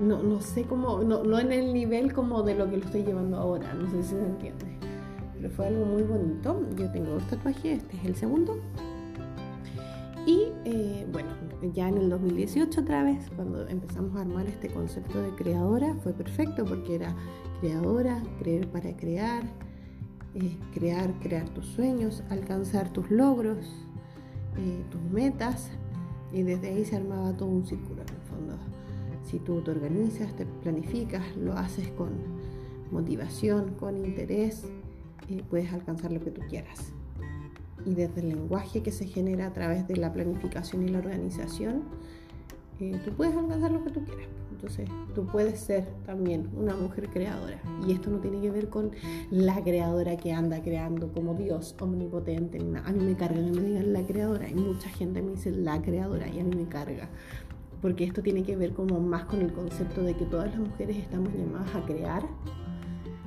no, 0.00 0.22
no, 0.22 0.40
sé 0.40 0.64
cómo, 0.64 1.02
no, 1.02 1.22
no, 1.24 1.38
en 1.38 1.52
el 1.52 1.72
nivel 1.72 2.12
como 2.12 2.42
de 2.42 2.54
lo 2.54 2.68
que 2.70 2.78
lo 2.78 2.84
estoy 2.84 3.02
llevando 3.02 3.36
ahora, 3.36 3.72
no 3.74 3.90
sé 3.90 4.02
si 4.02 4.10
se 4.10 4.18
entiende. 4.18 4.66
Pero 5.34 5.50
fue 5.50 5.66
algo 5.68 5.86
muy 5.86 6.02
bonito. 6.02 6.60
Yo 6.76 6.90
tengo 6.90 7.12
dos 7.12 7.26
tatuajes, 7.28 7.82
este 7.82 7.96
es 7.96 8.04
el 8.04 8.16
segundo. 8.16 8.58
Y 10.26 10.48
eh, 10.64 11.06
bueno, 11.10 11.30
ya 11.74 11.88
en 11.88 11.96
el 11.96 12.10
2018 12.10 12.82
otra 12.82 13.02
vez, 13.02 13.30
cuando 13.36 13.66
empezamos 13.68 14.16
a 14.16 14.20
armar 14.20 14.46
este 14.46 14.68
concepto 14.68 15.20
de 15.20 15.30
creadora, 15.30 15.94
fue 16.02 16.12
perfecto 16.12 16.64
porque 16.64 16.96
era 16.96 17.14
creadora, 17.60 18.22
creer 18.38 18.68
para 18.68 18.94
crear, 18.96 19.44
eh, 20.34 20.58
crear, 20.74 21.12
crear 21.20 21.48
tus 21.48 21.66
sueños, 21.66 22.22
alcanzar 22.28 22.92
tus 22.92 23.10
logros, 23.10 23.66
tus 24.90 25.02
metas. 25.10 25.70
Y 26.32 26.42
desde 26.42 26.68
ahí 26.68 26.84
se 26.84 26.96
armaba 26.96 27.32
todo 27.36 27.48
un 27.48 27.66
círculo 27.66 28.02
si 29.30 29.38
tú 29.38 29.60
te 29.60 29.70
organizas, 29.70 30.34
te 30.34 30.44
planificas, 30.44 31.36
lo 31.36 31.52
haces 31.52 31.88
con 31.90 32.10
motivación, 32.90 33.74
con 33.78 33.96
interés, 33.96 34.64
eh, 35.28 35.44
puedes 35.48 35.72
alcanzar 35.72 36.10
lo 36.10 36.20
que 36.20 36.32
tú 36.32 36.40
quieras. 36.48 36.92
Y 37.86 37.94
desde 37.94 38.20
el 38.20 38.30
lenguaje 38.30 38.82
que 38.82 38.90
se 38.90 39.06
genera 39.06 39.46
a 39.46 39.52
través 39.52 39.86
de 39.86 39.96
la 39.96 40.12
planificación 40.12 40.86
y 40.86 40.90
la 40.90 40.98
organización, 40.98 41.84
eh, 42.80 43.00
tú 43.04 43.12
puedes 43.12 43.36
alcanzar 43.36 43.70
lo 43.70 43.84
que 43.84 43.90
tú 43.90 44.04
quieras. 44.04 44.26
Entonces, 44.50 44.90
tú 45.14 45.24
puedes 45.26 45.60
ser 45.60 45.86
también 46.04 46.50
una 46.54 46.76
mujer 46.76 47.08
creadora. 47.08 47.62
Y 47.86 47.92
esto 47.92 48.10
no 48.10 48.18
tiene 48.18 48.40
que 48.42 48.50
ver 48.50 48.68
con 48.68 48.90
la 49.30 49.62
creadora 49.62 50.16
que 50.18 50.32
anda 50.32 50.60
creando 50.60 51.12
como 51.12 51.34
Dios 51.34 51.76
omnipotente. 51.80 52.58
A 52.58 52.92
mí 52.92 53.04
me 53.04 53.16
carga 53.16 53.36
que 53.36 53.52
me 53.52 53.62
digan 53.62 53.92
la 53.92 54.02
creadora. 54.02 54.50
Y 54.50 54.54
mucha 54.54 54.90
gente 54.90 55.22
me 55.22 55.30
dice 55.30 55.50
la 55.52 55.80
creadora 55.80 56.28
y 56.28 56.40
a 56.40 56.44
mí 56.44 56.54
me 56.54 56.68
carga 56.68 57.08
porque 57.80 58.04
esto 58.04 58.22
tiene 58.22 58.42
que 58.42 58.56
ver 58.56 58.72
como 58.72 59.00
más 59.00 59.24
con 59.24 59.40
el 59.40 59.52
concepto 59.52 60.02
de 60.02 60.14
que 60.14 60.24
todas 60.26 60.50
las 60.50 60.58
mujeres 60.58 60.96
estamos 60.96 61.32
llamadas 61.32 61.74
a 61.74 61.82
crear, 61.86 62.22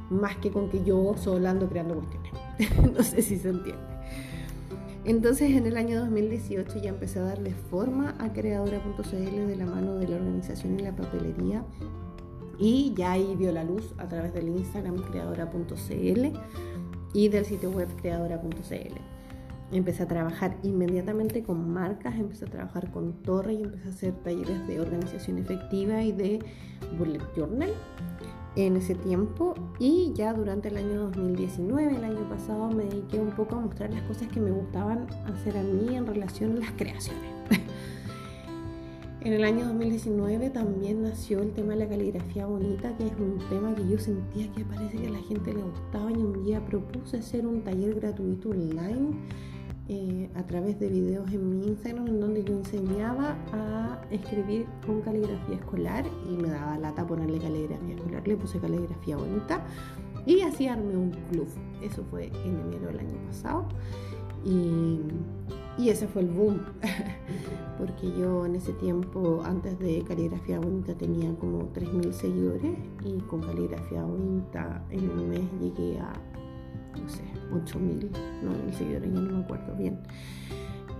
más 0.09 0.35
que 0.37 0.51
con 0.51 0.69
que 0.69 0.83
yo 0.83 1.15
solo 1.17 1.47
ando 1.49 1.67
creando 1.67 1.95
cuestiones. 1.95 2.93
no 2.97 3.03
sé 3.03 3.21
si 3.21 3.37
se 3.37 3.49
entiende. 3.49 3.81
Entonces 5.05 5.51
en 5.51 5.65
el 5.67 5.75
año 5.75 5.99
2018 5.99 6.81
ya 6.81 6.89
empecé 6.89 7.19
a 7.19 7.23
darle 7.23 7.53
forma 7.53 8.15
a 8.19 8.31
creadora.cl 8.31 9.47
de 9.47 9.55
la 9.55 9.65
mano 9.65 9.95
de 9.95 10.07
la 10.07 10.15
organización 10.15 10.79
y 10.79 10.83
la 10.83 10.95
papelería 10.95 11.65
y 12.57 12.93
ya 12.95 13.11
ahí 13.11 13.35
vio 13.37 13.51
la 13.51 13.65
luz 13.65 13.93
a 13.97 14.07
través 14.07 14.33
del 14.33 14.47
Instagram 14.47 14.97
creadora.cl 15.11 16.37
y 17.13 17.27
del 17.27 17.45
sitio 17.45 17.71
web 17.71 17.89
creadora.cl 18.01 19.12
empecé 19.71 20.03
a 20.03 20.07
trabajar 20.07 20.57
inmediatamente 20.63 21.43
con 21.43 21.71
marcas, 21.71 22.15
empecé 22.15 22.45
a 22.45 22.49
trabajar 22.49 22.91
con 22.91 23.13
Torre 23.23 23.53
y 23.53 23.63
empecé 23.63 23.87
a 23.87 23.91
hacer 23.91 24.13
talleres 24.23 24.67
de 24.67 24.79
organización 24.79 25.37
efectiva 25.37 26.03
y 26.03 26.11
de 26.11 26.39
bullet 26.97 27.21
journal 27.35 27.71
en 28.55 28.75
ese 28.75 28.95
tiempo 28.95 29.55
y 29.79 30.11
ya 30.13 30.33
durante 30.33 30.69
el 30.69 30.77
año 30.77 31.01
2019, 31.05 31.95
el 31.95 32.03
año 32.03 32.29
pasado, 32.29 32.69
me 32.69 32.83
dediqué 32.85 33.17
un 33.17 33.31
poco 33.31 33.55
a 33.55 33.59
mostrar 33.61 33.91
las 33.91 34.03
cosas 34.03 34.27
que 34.27 34.39
me 34.39 34.51
gustaban 34.51 35.07
hacer 35.25 35.57
a 35.57 35.63
mí 35.63 35.95
en 35.95 36.05
relación 36.05 36.57
a 36.57 36.59
las 36.59 36.71
creaciones. 36.71 37.31
en 39.21 39.33
el 39.33 39.43
año 39.43 39.65
2019 39.65 40.51
también 40.51 41.01
nació 41.01 41.41
el 41.41 41.51
tema 41.51 41.73
de 41.73 41.79
la 41.79 41.89
caligrafía 41.89 42.45
bonita, 42.45 42.95
que 42.97 43.07
es 43.07 43.13
un 43.17 43.39
tema 43.49 43.73
que 43.73 43.87
yo 43.87 43.97
sentía 43.97 44.51
que 44.53 44.63
parece 44.65 44.97
que 44.97 45.07
a 45.07 45.11
la 45.11 45.21
gente 45.23 45.53
le 45.53 45.61
gustaba 45.63 46.11
y 46.11 46.15
un 46.15 46.45
día 46.45 46.63
propuse 46.63 47.17
hacer 47.17 47.47
un 47.47 47.63
taller 47.63 47.95
gratuito 47.95 48.49
online 48.49 49.17
eh, 49.89 50.29
a 50.35 50.43
través 50.43 50.79
de 50.79 50.87
videos 50.87 51.31
en 51.31 51.49
mi 51.49 51.67
Instagram 51.67 52.07
en 52.07 52.19
donde 52.21 52.43
yo 52.43 52.53
enseñaba 52.53 53.35
a 53.51 54.01
escribir 54.11 54.65
con 54.85 55.01
caligrafía 55.01 55.55
escolar 55.55 56.05
y 56.29 56.37
me 56.37 56.49
daba 56.49 56.77
lata 56.77 57.05
ponerle 57.05 57.39
caligrafía 57.39 57.95
escolar, 57.95 58.27
le 58.27 58.37
puse 58.37 58.59
caligrafía 58.59 59.17
bonita 59.17 59.61
y 60.25 60.41
así 60.41 60.67
armé 60.67 60.95
un 60.95 61.11
club. 61.29 61.47
Eso 61.81 62.03
fue 62.09 62.27
en 62.27 62.59
enero 62.59 62.87
del 62.87 62.99
año 62.99 63.17
pasado 63.27 63.65
y, 64.45 64.99
y 65.77 65.89
ese 65.89 66.07
fue 66.07 66.21
el 66.21 66.29
boom, 66.29 66.61
porque 67.77 68.07
yo 68.17 68.45
en 68.45 68.55
ese 68.55 68.73
tiempo, 68.73 69.41
antes 69.43 69.77
de 69.79 70.03
caligrafía 70.07 70.59
bonita, 70.59 70.93
tenía 70.95 71.33
como 71.35 71.73
3.000 71.73 72.11
seguidores 72.11 72.77
y 73.03 73.19
con 73.21 73.41
caligrafía 73.41 74.03
bonita 74.03 74.83
en 74.89 75.09
un 75.09 75.29
mes 75.29 75.41
llegué 75.59 75.99
a 75.99 76.13
no 77.01 77.09
sé, 77.09 77.23
8000, 77.51 78.09
no, 78.43 78.73
seguidores, 78.77 79.13
ya 79.13 79.19
no 79.19 79.37
me 79.37 79.43
acuerdo 79.43 79.75
bien. 79.75 79.99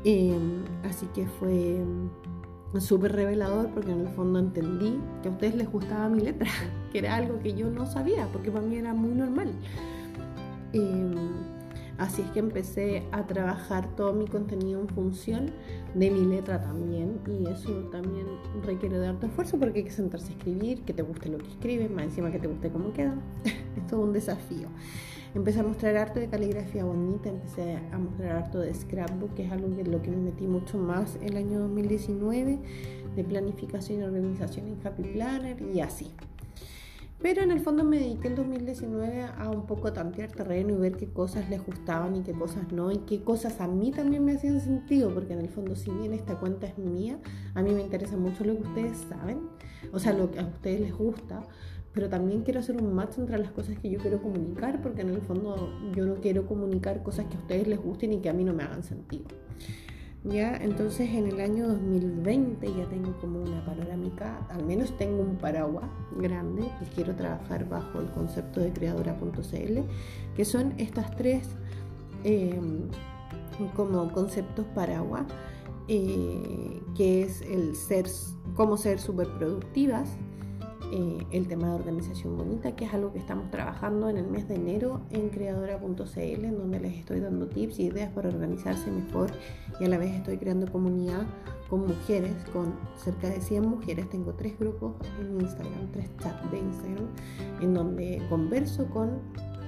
Em, 0.06 0.64
así 0.84 1.06
que 1.14 1.26
fue 1.26 1.82
súper 2.80 3.14
revelador 3.14 3.70
porque 3.70 3.92
en 3.92 4.02
el 4.02 4.08
fondo 4.10 4.40
entendí 4.40 5.00
que 5.22 5.30
a 5.30 5.32
ustedes 5.32 5.56
les 5.56 5.72
gustaba 5.72 6.10
mi 6.10 6.22
letra, 6.22 6.50
que 6.92 7.00
era 7.00 7.16
algo 7.16 7.40
que 7.40 7.54
yo 7.54 7.70
no 7.70 7.86
sabía 7.86 8.28
porque 8.32 8.52
para 8.52 8.66
mí 8.66 8.76
era 8.76 8.94
muy 8.94 9.12
normal. 9.12 9.54
Em, 10.74 11.14
así 11.98 12.24
es 12.24 12.32
que 12.32 12.40
empecé 12.40 13.04
a 13.12 13.28
trabajar 13.28 13.96
todo 13.96 14.12
mi 14.14 14.28
contenido 14.28 14.82
en 14.82 14.88
función 14.90 15.52
de 15.94 16.10
mi 16.10 16.26
letra 16.26 16.62
también 16.62 17.20
y 17.28 17.48
eso 17.48 17.72
también 17.92 18.26
requiere 18.66 18.98
de 18.98 19.08
harto 19.08 19.28
esfuerzo 19.28 19.60
porque 19.60 19.80
hay 19.80 19.86
que 19.86 19.92
sentarse 19.92 20.34
a 20.34 20.36
escribir, 20.36 20.82
que 20.82 20.94
te 20.94 21.04
guste 21.04 21.30
lo 21.30 21.38
que 21.38 21.48
escribes, 21.48 21.92
más 21.92 22.06
encima 22.06 22.32
que 22.32 22.40
te 22.40 22.48
guste 22.48 22.70
cómo 22.70 22.92
queda. 22.92 23.16
es 23.44 23.88
todo 23.88 24.02
un 24.02 24.14
desafío. 24.14 24.68
Empecé 25.36 25.62
a 25.62 25.64
mostrar 25.64 25.98
harto 25.98 26.20
de 26.20 26.30
caligrafía 26.30 26.86
bonita, 26.86 27.30
empecé 27.30 27.80
a 27.92 27.98
mostrar 27.98 28.44
harto 28.44 28.60
de 28.60 28.72
scrapbook, 28.72 29.34
que 29.34 29.46
es 29.46 29.52
algo 29.52 29.66
en 29.66 29.92
lo 29.92 30.00
que 30.02 30.12
me 30.12 30.18
metí 30.18 30.46
mucho 30.46 30.78
más 30.78 31.18
el 31.24 31.38
año 31.38 31.60
2019, 31.60 32.60
de 33.16 33.24
planificación 33.24 34.02
y 34.02 34.04
organización 34.04 34.68
en 34.68 34.86
Happy 34.86 35.02
Planner 35.02 35.60
y 35.62 35.80
así. 35.80 36.12
Pero 37.24 37.42
en 37.42 37.52
el 37.52 37.62
fondo 37.62 37.84
me 37.84 37.98
dediqué 37.98 38.28
el 38.28 38.36
2019 38.36 39.24
a 39.24 39.50
un 39.50 39.66
poco 39.66 39.92
tantear 39.94 40.32
terreno 40.32 40.74
y 40.74 40.78
ver 40.78 40.98
qué 40.98 41.08
cosas 41.08 41.50
les 41.50 41.66
gustaban 41.66 42.18
y 42.18 42.22
qué 42.22 42.34
cosas 42.34 42.72
no, 42.72 42.92
y 42.92 42.98
qué 42.98 43.24
cosas 43.24 43.60
a 43.62 43.68
mí 43.68 43.92
también 43.92 44.26
me 44.26 44.34
hacían 44.34 44.60
sentido, 44.60 45.12
porque 45.14 45.34
en 45.34 45.40
el 45.40 45.50
fondo 45.50 45.74
si 45.76 45.90
bien 45.90 46.14
esta 46.14 46.38
cuenta 46.38 46.68
es 46.68 46.78
mía, 46.78 47.18
a 47.56 47.64
mí 47.64 47.74
me 47.74 47.82
interesa 47.82 48.18
mucho 48.18 48.44
lo 48.44 48.58
que 48.58 48.64
ustedes 48.64 48.98
saben, 49.10 49.40
o 49.94 50.00
sea, 50.00 50.14
lo 50.14 50.30
que 50.32 50.40
a 50.40 50.44
ustedes 50.44 50.82
les 50.82 50.94
gusta, 50.94 51.44
pero 51.94 52.10
también 52.10 52.42
quiero 52.42 52.60
hacer 52.60 52.82
un 52.82 52.94
match 52.94 53.18
entre 53.18 53.38
las 53.38 53.52
cosas 53.52 53.78
que 53.78 53.90
yo 53.90 54.00
quiero 54.00 54.22
comunicar, 54.22 54.82
porque 54.82 55.02
en 55.02 55.10
el 55.10 55.22
fondo 55.22 55.70
yo 55.96 56.06
no 56.06 56.16
quiero 56.16 56.48
comunicar 56.48 57.04
cosas 57.04 57.28
que 57.28 57.38
a 57.38 57.40
ustedes 57.40 57.68
les 57.68 57.80
gusten 57.80 58.14
y 58.14 58.20
que 58.20 58.30
a 58.30 58.34
mí 58.34 58.44
no 58.44 58.54
me 58.54 58.64
hagan 58.64 58.84
sentido. 58.84 59.26
Ya, 60.26 60.56
entonces 60.56 61.10
en 61.10 61.28
el 61.28 61.42
año 61.42 61.68
2020 61.68 62.66
ya 62.74 62.86
tengo 62.88 63.12
como 63.20 63.42
una 63.42 63.64
panorámica, 63.66 64.48
al 64.50 64.66
menos 64.66 64.98
tengo 64.98 65.22
un 65.22 65.36
paraguas 65.36 65.90
grande 66.16 66.64
y 66.82 66.86
quiero 66.96 67.14
trabajar 67.14 67.68
bajo 67.68 68.00
el 68.00 68.10
concepto 68.12 68.62
de 68.62 68.72
creadora.cl, 68.72 69.80
que 70.34 70.46
son 70.46 70.74
estas 70.78 71.14
tres 71.18 71.50
em, 72.24 72.88
como 73.76 74.10
conceptos 74.14 74.66
paraguas, 74.74 75.26
eh, 75.90 76.82
que 76.96 77.24
es 77.24 77.42
el 77.42 77.76
ser, 77.76 78.06
cómo 78.56 78.78
ser 78.78 79.00
superproductivas, 79.00 80.10
eh, 80.96 81.26
el 81.32 81.48
tema 81.48 81.70
de 81.70 81.74
organización 81.74 82.38
bonita, 82.38 82.76
que 82.76 82.86
es 82.86 82.94
algo 82.94 83.12
que 83.12 83.18
estamos 83.18 83.50
trabajando 83.50 84.10
en 84.10 84.18
el 84.18 84.28
mes 84.28 84.48
de 84.48 84.54
enero 84.54 85.02
en 85.10 85.30
creadora.cl, 85.30 86.20
en 86.20 86.56
donde 86.56 86.80
les 86.80 87.00
estoy 87.00 87.20
dando 87.20 87.48
tips 87.48 87.80
y 87.80 87.86
ideas 87.86 88.12
para 88.12 88.30
organizarse 88.30 88.92
mejor 88.92 89.32
y 89.80 89.86
a 89.86 89.88
la 89.88 89.98
vez 89.98 90.12
estoy 90.12 90.38
creando 90.38 90.72
comunidad 90.72 91.26
con 91.68 91.88
mujeres, 91.88 92.36
con 92.54 92.76
cerca 92.96 93.28
de 93.28 93.42
100 93.42 93.68
mujeres. 93.68 94.08
Tengo 94.12 94.34
tres 94.34 94.54
grupos 94.60 94.94
en 95.20 95.42
Instagram, 95.42 95.92
tres 95.94 96.12
chats 96.22 96.52
de 96.52 96.60
Instagram, 96.60 97.08
en 97.60 97.74
donde 97.74 98.22
converso 98.30 98.86
con 98.92 99.18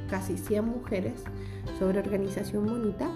casi 0.08 0.38
100 0.38 0.64
mujeres 0.64 1.24
sobre 1.80 1.98
organización 1.98 2.68
bonita. 2.68 3.10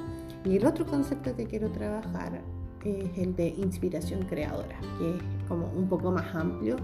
Y 0.45 0.57
el 0.57 0.65
otro 0.65 0.87
concepto 0.87 1.35
que 1.35 1.45
quiero 1.45 1.69
trabajar 1.69 2.41
es 2.83 3.17
el 3.19 3.35
de 3.35 3.49
inspiración 3.49 4.23
creadora, 4.23 4.79
que 4.97 5.11
es 5.15 5.38
como 5.49 5.67
un 5.75 5.89
poco 5.89 6.11
más 6.11 6.33
amplio 6.33 6.77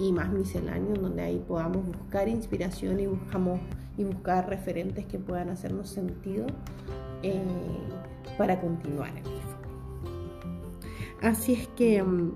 y 0.00 0.10
más 0.12 0.32
misceláneo, 0.32 0.94
donde 0.96 1.22
ahí 1.22 1.44
podamos 1.46 1.86
buscar 1.86 2.28
inspiración 2.28 2.98
y 2.98 3.06
buscamos 3.06 3.60
y 3.96 4.04
buscar 4.04 4.48
referentes 4.48 5.06
que 5.06 5.18
puedan 5.18 5.50
hacernos 5.50 5.88
sentido 5.90 6.46
eh, 7.22 7.42
para 8.36 8.60
continuar. 8.60 9.12
Así 11.20 11.52
es 11.54 11.68
que 11.68 12.02
mm, 12.02 12.32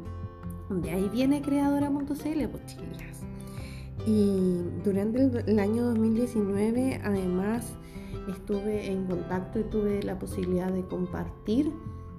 de 0.83 0.91
ahí 0.91 1.09
viene 1.13 1.41
creadora.cl, 1.41 2.13
pues 2.13 2.67
chicas. 2.67 3.23
Y 4.07 4.63
durante 4.85 5.23
el 5.49 5.59
año 5.59 5.85
2019, 5.85 7.01
además, 7.05 7.73
estuve 8.29 8.91
en 8.91 9.07
contacto 9.07 9.61
y 9.61 9.65
tuve 9.65 10.03
la 10.03 10.19
posibilidad 10.19 10.73
de 10.73 10.85
compartir 10.87 11.73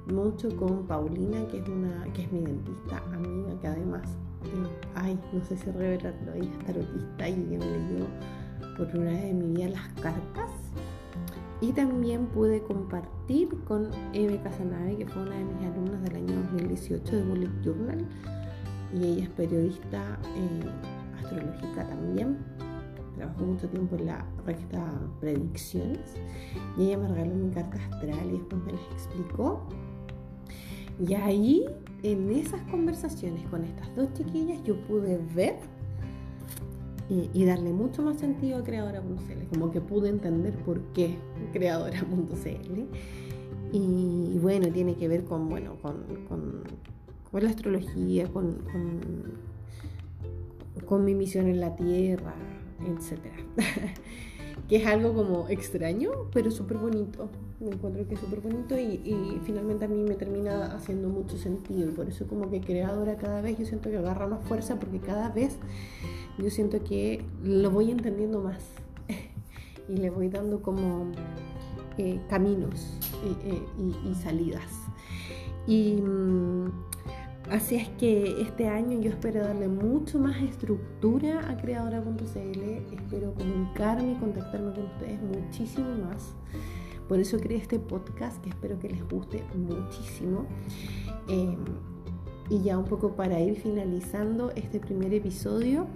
mucho 0.07 0.55
con 0.57 0.85
Paulina, 0.85 1.45
que 1.47 1.59
es, 1.59 1.67
una, 1.67 2.03
que 2.13 2.23
es 2.23 2.31
mi 2.31 2.41
dentista 2.41 3.01
amiga, 3.13 3.59
que 3.61 3.67
además, 3.67 4.01
eh, 4.43 4.89
ay, 4.95 5.19
no 5.31 5.43
sé 5.43 5.57
si 5.57 5.71
revelarlo, 5.71 6.33
ella 6.33 6.49
es 6.51 6.65
tarotista 6.65 7.29
y 7.29 7.35
me 7.35 7.57
leyó 7.57 8.05
por 8.77 8.89
primera 8.89 9.11
vez 9.11 9.23
en 9.25 9.39
mi 9.39 9.55
vida 9.55 9.69
las 9.69 9.87
cartas. 10.01 10.51
Y 11.61 11.71
también 11.71 12.25
pude 12.27 12.61
compartir 12.63 13.47
con 13.65 13.89
Eve 14.11 14.41
Casanave, 14.43 14.97
que 14.97 15.07
fue 15.07 15.21
una 15.21 15.37
de 15.37 15.45
mis 15.45 15.65
alumnas 15.65 16.03
del 16.03 16.15
año 16.17 16.35
2018 16.51 17.15
de 17.15 17.23
Bullet 17.23 17.61
Journal. 17.63 18.05
Y 18.93 19.05
ella 19.05 19.23
es 19.23 19.29
periodista 19.29 20.19
eh, 20.35 21.21
astrológica 21.21 21.87
también. 21.87 22.37
Trabajó 23.15 23.45
mucho 23.45 23.69
tiempo 23.69 23.95
en 23.95 24.07
la 24.07 24.25
recta 24.45 24.83
Predicciones. 25.21 26.15
Y 26.77 26.87
ella 26.87 26.97
me 26.97 27.07
regaló 27.07 27.35
mi 27.35 27.49
carta 27.51 27.77
astral 27.77 28.27
y 28.27 28.31
después 28.31 28.61
me 28.63 28.73
las 28.73 28.81
explicó. 28.91 29.65
Y 30.99 31.13
ahí, 31.15 31.65
en 32.03 32.32
esas 32.32 32.62
conversaciones 32.69 33.45
con 33.47 33.63
estas 33.63 33.95
dos 33.95 34.13
chiquillas, 34.13 34.63
yo 34.63 34.75
pude 34.88 35.19
ver 35.34 35.56
y, 37.10 37.45
darle 37.45 37.71
mucho 37.73 38.01
más 38.01 38.17
sentido 38.17 38.58
a 38.58 38.63
creadora.cl, 38.63 39.47
como 39.49 39.71
que 39.71 39.82
pude 39.82 40.10
entender 40.10 40.56
por 40.60 40.82
qué 40.93 41.17
creadora.cl. 41.51 42.82
Y, 43.71 44.38
bueno, 44.39 44.71
tiene 44.71 44.95
que 44.95 45.08
ver 45.08 45.23
con, 45.23 45.49
bueno, 45.49 45.75
con, 45.82 46.03
con, 46.27 46.63
la 47.43 47.49
astrología, 47.49 48.27
con, 48.27 48.60
con, 50.86 51.06
mi 51.06 51.15
misión 51.15 51.47
en 51.47 51.60
la 51.60 51.75
Tierra, 51.75 52.36
etc. 52.86 53.19
que 54.73 54.79
es 54.79 54.88
algo 54.88 55.13
como 55.13 55.47
extraño, 55.49 56.09
pero 56.33 56.49
súper 56.49 56.77
bonito. 56.77 57.29
Me 57.59 57.69
encuentro 57.69 58.07
que 58.07 58.15
es 58.15 58.19
súper 58.19 58.41
bonito 58.41 58.75
y, 58.75 59.39
finalmente 59.45 59.86
a 59.86 59.88
mí 59.88 60.01
me 60.01 60.15
termina 60.15 60.73
haciendo 60.73 61.09
mucho 61.09 61.38
sentido. 61.38 61.89
Y 61.89 61.91
por 61.91 62.07
eso 62.07 62.25
como 62.25 62.49
que 62.49 62.59
creadora 62.59 63.15
cada 63.17 63.41
vez 63.41 63.59
yo 63.59 63.67
siento 63.67 63.91
que 63.91 63.97
agarra 63.97 64.25
más 64.25 64.43
fuerza 64.45 64.79
porque 64.79 64.97
cada 64.97 65.29
vez 65.29 65.57
yo 66.39 66.49
siento 66.49 66.83
que 66.83 67.23
lo 67.43 67.69
voy 67.69 67.91
entendiendo 67.91 68.41
más. 68.41 68.63
Y 69.88 69.97
le 69.97 70.09
voy 70.09 70.29
dando 70.29 70.63
como 70.63 71.12
eh, 71.99 72.19
caminos 72.27 72.97
eh, 73.45 73.53
eh, 73.53 74.09
y, 74.09 74.15
salidas. 74.15 74.71
Y 75.67 76.01
mm, 76.01 76.71
así 77.49 77.75
es 77.75 77.89
que 77.89 78.41
este 78.41 78.67
año 78.67 78.99
yo 78.99 79.10
espero 79.12 79.41
darle 79.41 79.67
mucho 79.67 80.19
más 80.19 80.41
estructura 80.41 81.49
a 81.49 81.58
creadora.cl, 81.58 82.62
espero 82.93 83.34
comunicarme 83.34 84.13
y 84.13 84.15
contactarme 84.15 84.73
con 84.73 84.86
ustedes 84.86 85.21
muchísimo 85.21 85.89
más. 86.06 86.36
Por 87.08 87.19
eso 87.19 87.38
creé 87.38 87.58
este 87.58 87.79
podcast 87.79 88.41
que 88.41 88.49
espero 88.49 88.79
que 88.79 88.89
les 88.89 89.08
guste 89.08 89.43
muchísimo. 89.56 90.45
Em, 91.27 91.58
y 92.49 92.62
ya 92.62 92.77
un 92.77 92.86
poco 92.86 93.15
para 93.15 93.39
ir 93.39 93.56
finalizando 93.60 94.51
este 94.51 94.79
primer 94.79 95.13
episodio, 95.13 95.88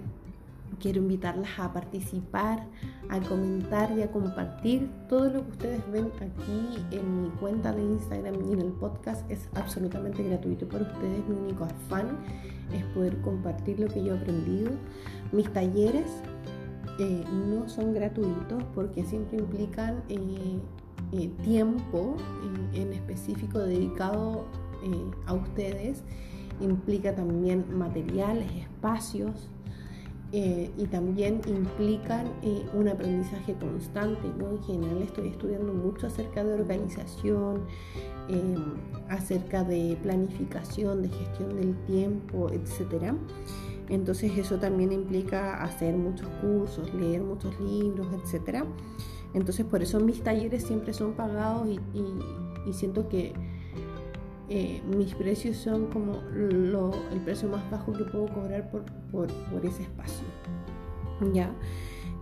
quiero 0.80 1.00
invitarlas 1.00 1.58
a 1.58 1.72
participar, 1.72 2.66
a 3.08 3.20
comentar 3.20 3.96
y 3.96 4.02
a 4.02 4.10
compartir. 4.10 4.90
Todo 5.08 5.30
lo 5.30 5.44
que 5.44 5.50
ustedes 5.50 5.90
ven 5.90 6.10
aquí 6.16 6.84
en 6.90 7.22
mi 7.22 7.28
cuenta 7.30 7.72
de 7.72 7.82
Instagram 7.82 8.34
y 8.48 8.52
en 8.52 8.60
el 8.60 8.72
podcast 8.72 9.28
es 9.30 9.48
absolutamente 9.54 10.22
gratuito 10.22 10.68
para 10.68 10.84
ustedes. 10.84 11.26
Mi 11.28 11.36
único 11.36 11.64
afán 11.64 12.18
es 12.72 12.84
poder 12.94 13.20
compartir 13.20 13.80
lo 13.80 13.88
que 13.88 14.02
yo 14.02 14.14
he 14.14 14.18
aprendido. 14.18 14.72
Mis 15.32 15.52
talleres 15.52 16.22
eh, 16.98 17.24
no 17.48 17.68
son 17.68 17.94
gratuitos 17.94 18.62
porque 18.74 19.04
siempre 19.04 19.38
implican 19.38 20.02
eh, 20.08 20.58
eh, 21.12 21.30
tiempo 21.42 22.16
en, 22.74 22.92
específico 22.92 23.60
dedicado 23.60 24.44
eh, 24.84 25.10
a 25.24 25.32
ustedes 25.32 26.02
implica 26.60 27.14
también 27.14 27.64
materiales, 27.78 28.50
espacios 28.56 29.48
eh, 30.32 30.70
y 30.76 30.86
también 30.86 31.40
implican 31.46 32.26
un 32.74 32.88
aprendizaje 32.88 33.54
constante. 33.54 34.30
Yo 34.38 34.50
en 34.50 34.62
general 34.62 35.02
estoy 35.02 35.28
estudiando 35.28 35.72
mucho 35.72 36.06
acerca 36.06 36.44
de 36.44 36.54
organización, 36.54 37.62
acerca 39.08 39.64
de 39.64 39.96
planificación, 40.02 41.02
de 41.02 41.08
gestión 41.08 41.56
del 41.56 41.74
tiempo, 41.86 42.50
etc. 42.50 43.14
Entonces 43.88 44.36
eso 44.36 44.58
también 44.58 44.92
implica 44.92 45.62
hacer 45.62 45.96
muchos 45.96 46.28
cursos, 46.42 46.92
leer 46.94 47.22
muchos 47.22 47.58
libros, 47.60 48.06
etcétera. 48.22 48.66
Entonces 49.34 49.64
por 49.64 49.82
eso 49.82 50.00
mis 50.00 50.22
talleres 50.22 50.64
siempre 50.64 50.92
son 50.92 51.12
pagados 51.12 51.68
y, 51.68 52.72
siento 52.72 53.08
que 53.08 53.32
eh, 54.50 54.82
mis 54.86 55.14
precios 55.14 55.56
son 55.56 55.86
como 55.86 56.14
el 56.32 57.20
precio 57.24 57.48
más 57.48 57.68
bajo 57.70 57.92
que 57.92 58.04
puedo 58.04 58.26
cobrar 58.28 58.70
por, 58.70 59.28
ese 59.64 59.82
espacio. 59.82 60.26
¿Ya? 61.32 61.50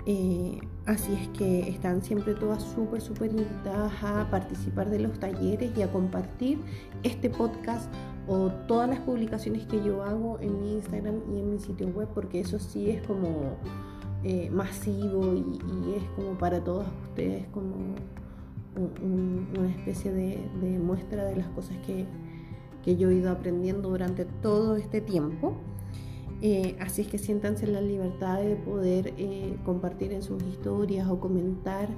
Eh, 0.06 0.58
así 0.86 1.12
es 1.12 1.28
que 1.36 1.68
están 1.68 2.02
siempre 2.02 2.34
todas 2.34 2.62
súper, 2.62 3.00
súper 3.00 3.30
invitadas 3.30 3.92
a 4.02 4.30
participar 4.30 4.88
de 4.88 5.00
los 5.00 5.18
talleres 5.18 5.70
y 5.76 5.82
a 5.82 5.90
compartir 5.90 6.58
este 7.02 7.28
podcast 7.28 7.92
o 8.28 8.50
todas 8.68 8.88
las 8.88 9.00
publicaciones 9.00 9.66
que 9.66 9.82
yo 9.82 10.02
hago 10.02 10.38
en 10.40 10.60
mi 10.60 10.74
Instagram 10.74 11.20
y 11.32 11.38
en 11.38 11.52
mi 11.52 11.58
sitio 11.58 11.88
web, 11.88 12.08
porque 12.14 12.40
eso 12.40 12.58
sí 12.58 12.90
es 12.90 13.02
como 13.02 13.56
eh, 14.24 14.50
masivo 14.50 15.34
y, 15.34 15.94
es 15.96 16.02
como 16.16 16.36
para 16.38 16.62
todos 16.62 16.86
ustedes 17.08 17.46
como 17.48 17.94
una 18.76 19.70
especie 19.70 20.12
de, 20.12 20.38
muestra 20.78 21.24
de 21.24 21.36
las 21.36 21.48
cosas 21.48 21.76
que, 21.86 22.06
yo 22.94 23.10
he 23.10 23.14
ido 23.14 23.32
aprendiendo 23.32 23.88
durante 23.88 24.24
todo 24.24 24.76
este 24.76 25.00
tiempo. 25.00 25.56
Eh, 26.40 26.76
así 26.78 27.02
es 27.02 27.08
que 27.08 27.18
siéntanse 27.18 27.64
en 27.64 27.72
la 27.72 27.80
libertad 27.80 28.40
de 28.40 28.54
poder 28.54 29.12
eh, 29.16 29.56
compartir 29.64 30.12
en 30.12 30.22
sus 30.22 30.40
historias 30.44 31.08
o 31.08 31.18
comentar. 31.18 31.88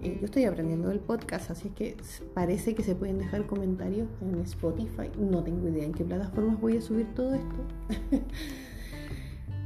yo 0.00 0.24
estoy 0.24 0.44
aprendiendo 0.44 0.88
del 0.88 1.00
podcast, 1.00 1.50
así 1.50 1.68
es 1.68 1.74
que 1.74 1.96
parece 2.32 2.76
que 2.76 2.84
se 2.84 2.94
pueden 2.94 3.18
dejar 3.18 3.46
comentarios 3.46 4.06
en 4.20 4.38
Spotify. 4.40 5.10
No 5.18 5.42
tengo 5.42 5.68
idea 5.68 5.84
en 5.84 5.92
qué 5.92 6.04
plataformas 6.04 6.60
voy 6.60 6.76
a 6.76 6.80
subir 6.80 7.12
todo 7.14 7.34
esto. 7.34 7.56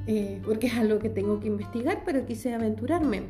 Eh, 0.06 0.40
porque 0.44 0.66
es 0.66 0.74
algo 0.74 0.98
que 0.98 1.08
tengo 1.08 1.40
que 1.40 1.48
investigar, 1.48 2.02
pero 2.04 2.26
quise 2.26 2.52
aventurarme. 2.52 3.22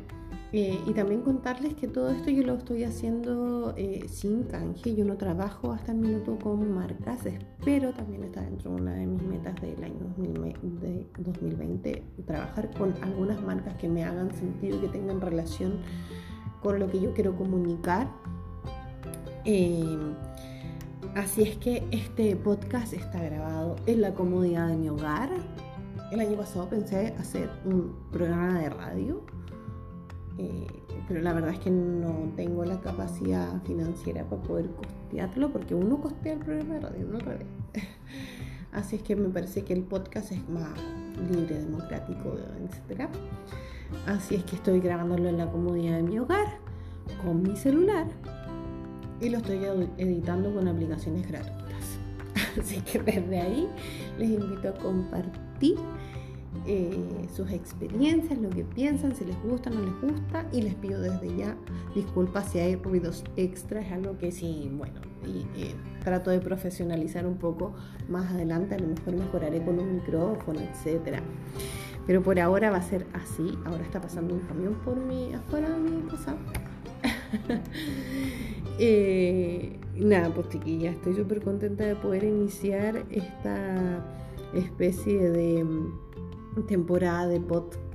Eh, 0.57 0.79
y 0.87 0.93
también 0.93 1.19
contarles 1.19 1.73
que 1.73 1.85
todo 1.85 2.11
esto 2.11 2.29
yo 2.29 2.41
lo 2.43 2.53
estoy 2.53 2.85
haciendo 2.85 3.73
eh, 3.75 4.05
sin 4.07 4.43
canje, 4.43 4.95
yo 4.95 5.03
no 5.03 5.17
trabajo 5.17 5.73
hasta 5.73 5.91
el 5.91 5.97
minuto 5.97 6.39
con 6.39 6.73
marcas, 6.73 7.25
espero 7.25 7.91
también 7.91 8.23
está 8.23 8.39
dentro 8.39 8.73
de 8.73 8.81
una 8.81 8.93
de 8.93 9.05
mis 9.05 9.21
metas 9.21 9.53
del 9.59 9.83
año 9.83 10.15
2020, 11.17 12.03
trabajar 12.25 12.71
con 12.71 12.93
algunas 13.01 13.41
marcas 13.41 13.75
que 13.75 13.89
me 13.89 14.05
hagan 14.05 14.33
sentido, 14.33 14.79
que 14.79 14.87
tengan 14.87 15.19
relación 15.19 15.79
con 16.63 16.79
lo 16.79 16.89
que 16.89 17.01
yo 17.01 17.13
quiero 17.13 17.35
comunicar. 17.35 18.07
Así 21.15 21.41
es 21.41 21.57
que 21.57 21.85
este 21.91 22.33
podcast 22.37 22.93
está 22.93 23.21
grabado 23.21 23.75
en 23.87 23.99
la 23.99 24.13
comodidad 24.13 24.69
de 24.69 24.77
mi 24.77 24.87
hogar. 24.87 25.31
El 26.13 26.21
año 26.21 26.37
pasado 26.37 26.69
pensé 26.69 27.13
hacer 27.19 27.49
un 27.65 27.93
programa 28.09 28.57
de 28.57 28.69
radio, 28.69 29.34
eh, 30.37 30.67
pero 31.07 31.21
la 31.21 31.33
verdad 31.33 31.51
es 31.51 31.59
que 31.59 31.69
no 31.69 32.31
tengo 32.35 32.65
la 32.65 32.81
capacidad 32.81 33.61
financiera 33.63 34.23
para 34.23 34.41
poder 34.41 34.69
costearlo, 34.71 35.51
porque 35.51 35.75
uno 35.75 35.99
costea 36.01 36.33
el 36.33 36.39
programa 36.39 36.75
de 36.75 36.79
radio, 36.81 37.07
al 37.13 37.45
Así 38.71 38.97
es 38.97 39.03
que 39.03 39.15
me 39.15 39.29
parece 39.29 39.63
que 39.63 39.73
el 39.73 39.83
podcast 39.83 40.31
es 40.31 40.49
más 40.49 40.73
libre, 41.29 41.59
democrático, 41.59 42.35
etc. 42.89 43.07
Así 44.05 44.35
es 44.35 44.43
que 44.43 44.57
estoy 44.57 44.81
grabándolo 44.81 45.29
en 45.29 45.37
la 45.37 45.49
comodidad 45.49 45.95
de 45.95 46.03
mi 46.03 46.19
hogar, 46.19 46.47
con 47.23 47.41
mi 47.41 47.55
celular 47.55 48.07
y 49.21 49.29
lo 49.29 49.37
estoy 49.37 49.59
editando 49.97 50.53
con 50.53 50.67
aplicaciones 50.67 51.27
gratuitas. 51.27 51.97
Así 52.59 52.81
que 52.81 52.99
desde 52.99 53.39
ahí 53.39 53.67
les 54.17 54.29
invito 54.29 54.69
a 54.69 54.73
compartir 54.73 55.77
eh, 56.67 57.27
sus 57.35 57.51
experiencias, 57.51 58.39
lo 58.39 58.49
que 58.49 58.63
piensan, 58.63 59.15
si 59.15 59.25
les 59.25 59.41
gusta 59.43 59.69
no 59.69 59.81
les 59.81 60.01
gusta 60.01 60.45
y 60.51 60.61
les 60.61 60.73
pido 60.75 60.99
desde 60.99 61.35
ya 61.35 61.55
disculpas 61.93 62.51
si 62.51 62.59
hay 62.59 62.75
ruidos 62.75 63.23
extra, 63.35 63.81
es 63.81 63.91
algo 63.91 64.17
que 64.17 64.31
sí, 64.31 64.71
bueno, 64.73 64.99
y, 65.25 65.45
trato 66.03 66.29
de 66.29 66.39
profesionalizar 66.39 67.25
un 67.25 67.37
poco 67.37 67.73
más 68.09 68.31
adelante, 68.31 68.75
a 68.75 68.79
lo 68.79 68.87
mejor 68.87 69.15
mejoraré 69.15 69.63
con 69.63 69.79
un 69.79 69.95
micrófono, 69.95 70.59
etcétera. 70.59 71.21
Pero 72.05 72.21
por 72.21 72.39
ahora 72.39 72.69
va 72.69 72.77
a 72.77 72.83
ser 72.83 73.07
así. 73.13 73.57
Ahora 73.65 73.83
está 73.83 73.99
pasando 73.99 74.35
un 74.35 74.41
camión 74.41 74.75
por 74.85 74.95
mi 74.95 75.33
afuera 75.33 75.67
de 75.69 75.79
mi 75.79 76.01
casa. 76.03 76.35
Eh, 78.77 79.79
nada, 79.95 80.33
pues 80.33 80.49
chiquilla, 80.49 80.91
estoy 80.91 81.15
súper 81.15 81.41
contenta 81.41 81.85
de 81.85 81.95
poder 81.95 82.25
iniciar 82.25 83.05
esta 83.09 84.05
especie 84.53 85.29
de 85.29 85.65
temporada 86.63 87.27
de, 87.27 87.41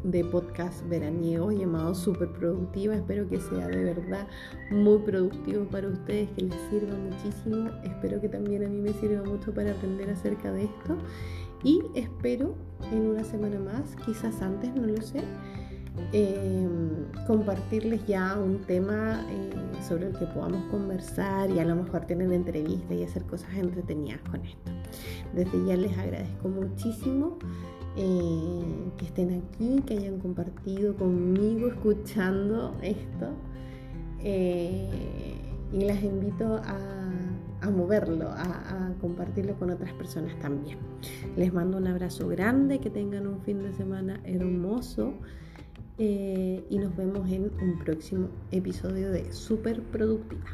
de 0.05 0.25
podcast 0.25 0.87
veraniego 0.89 1.51
llamado 1.51 1.95
Super 1.95 2.29
Productiva. 2.33 2.95
Espero 2.95 3.29
que 3.29 3.41
sea 3.41 3.69
de 3.69 3.85
verdad 3.85 4.29
muy 4.71 4.99
productivo 4.99 5.65
para 5.65 5.89
ustedes, 5.89 6.31
que 6.31 6.43
les 6.43 6.61
sirva 6.71 6.97
muchísimo. 6.97 7.71
Espero 7.85 8.21
que 8.21 8.29
también 8.29 8.65
a 8.65 8.69
mí 8.69 8.81
me 8.81 8.93
sirva 8.93 9.23
mucho 9.25 9.53
para 9.53 9.73
aprender 9.73 10.11
acerca 10.11 10.53
de 10.53 10.65
esto. 10.65 10.97
Y 11.63 11.83
espero 11.95 12.55
en 12.91 13.09
una 13.09 13.25
semana 13.25 13.59
más, 13.59 13.97
quizás 14.07 14.41
antes, 14.41 14.75
no 14.75 14.87
lo 14.87 15.03
sé, 15.03 15.23
Em, 16.13 17.07
compartirles 17.27 18.05
ya 18.07 18.37
un 18.37 18.61
tema 18.61 19.25
eh, 19.29 19.51
sobre 19.87 20.09
el 20.09 20.19
que 20.19 20.27
podamos 20.27 20.65
conversar 20.71 21.51
y 21.51 21.61
a 21.61 21.65
lo 21.65 21.77
mejor 21.77 22.07
tener 22.07 22.33
entrevistas 22.33 22.93
y 22.97 23.05
hacer 23.05 23.25
cosas 23.25 23.51
entretenidas 23.55 24.21
con 24.23 24.45
esto. 24.45 24.73
Desde 25.35 25.67
ya 25.67 25.77
les 25.77 25.97
agradezco 25.97 26.49
muchísimo 26.49 27.39
eh, 28.03 28.93
que 28.97 29.05
estén 29.05 29.43
aquí, 29.43 29.83
que 29.87 29.93
hayan 29.93 30.19
compartido 30.21 30.97
conmigo 30.97 31.69
escuchando 31.69 32.75
esto 32.81 33.29
eh, 34.21 34.89
y 35.71 35.85
las 35.85 36.03
invito 36.03 36.57
a, 36.65 36.79
a 37.61 37.71
moverlo, 37.71 38.31
a, 38.31 38.95
compartirlo 39.03 39.55
con 39.59 39.71
otras 39.71 39.93
personas 39.93 40.39
también. 40.39 40.79
Les 41.37 41.53
mando 41.53 41.77
un 41.77 41.87
abrazo 41.89 42.27
grande, 42.27 42.79
que 42.79 42.89
tengan 42.89 43.27
un 43.27 43.41
fin 43.43 43.63
de 43.63 43.73
semana 43.75 44.19
hermoso. 44.25 45.13
Eh, 45.99 46.65
y 46.71 46.79
nos 46.79 46.97
vemos 46.97 47.31
en 47.31 47.53
un 47.61 47.79
próximo 47.85 48.29
episodio 48.51 49.11
de 49.11 49.31
Super 49.31 49.83
Productiva. 49.83 50.47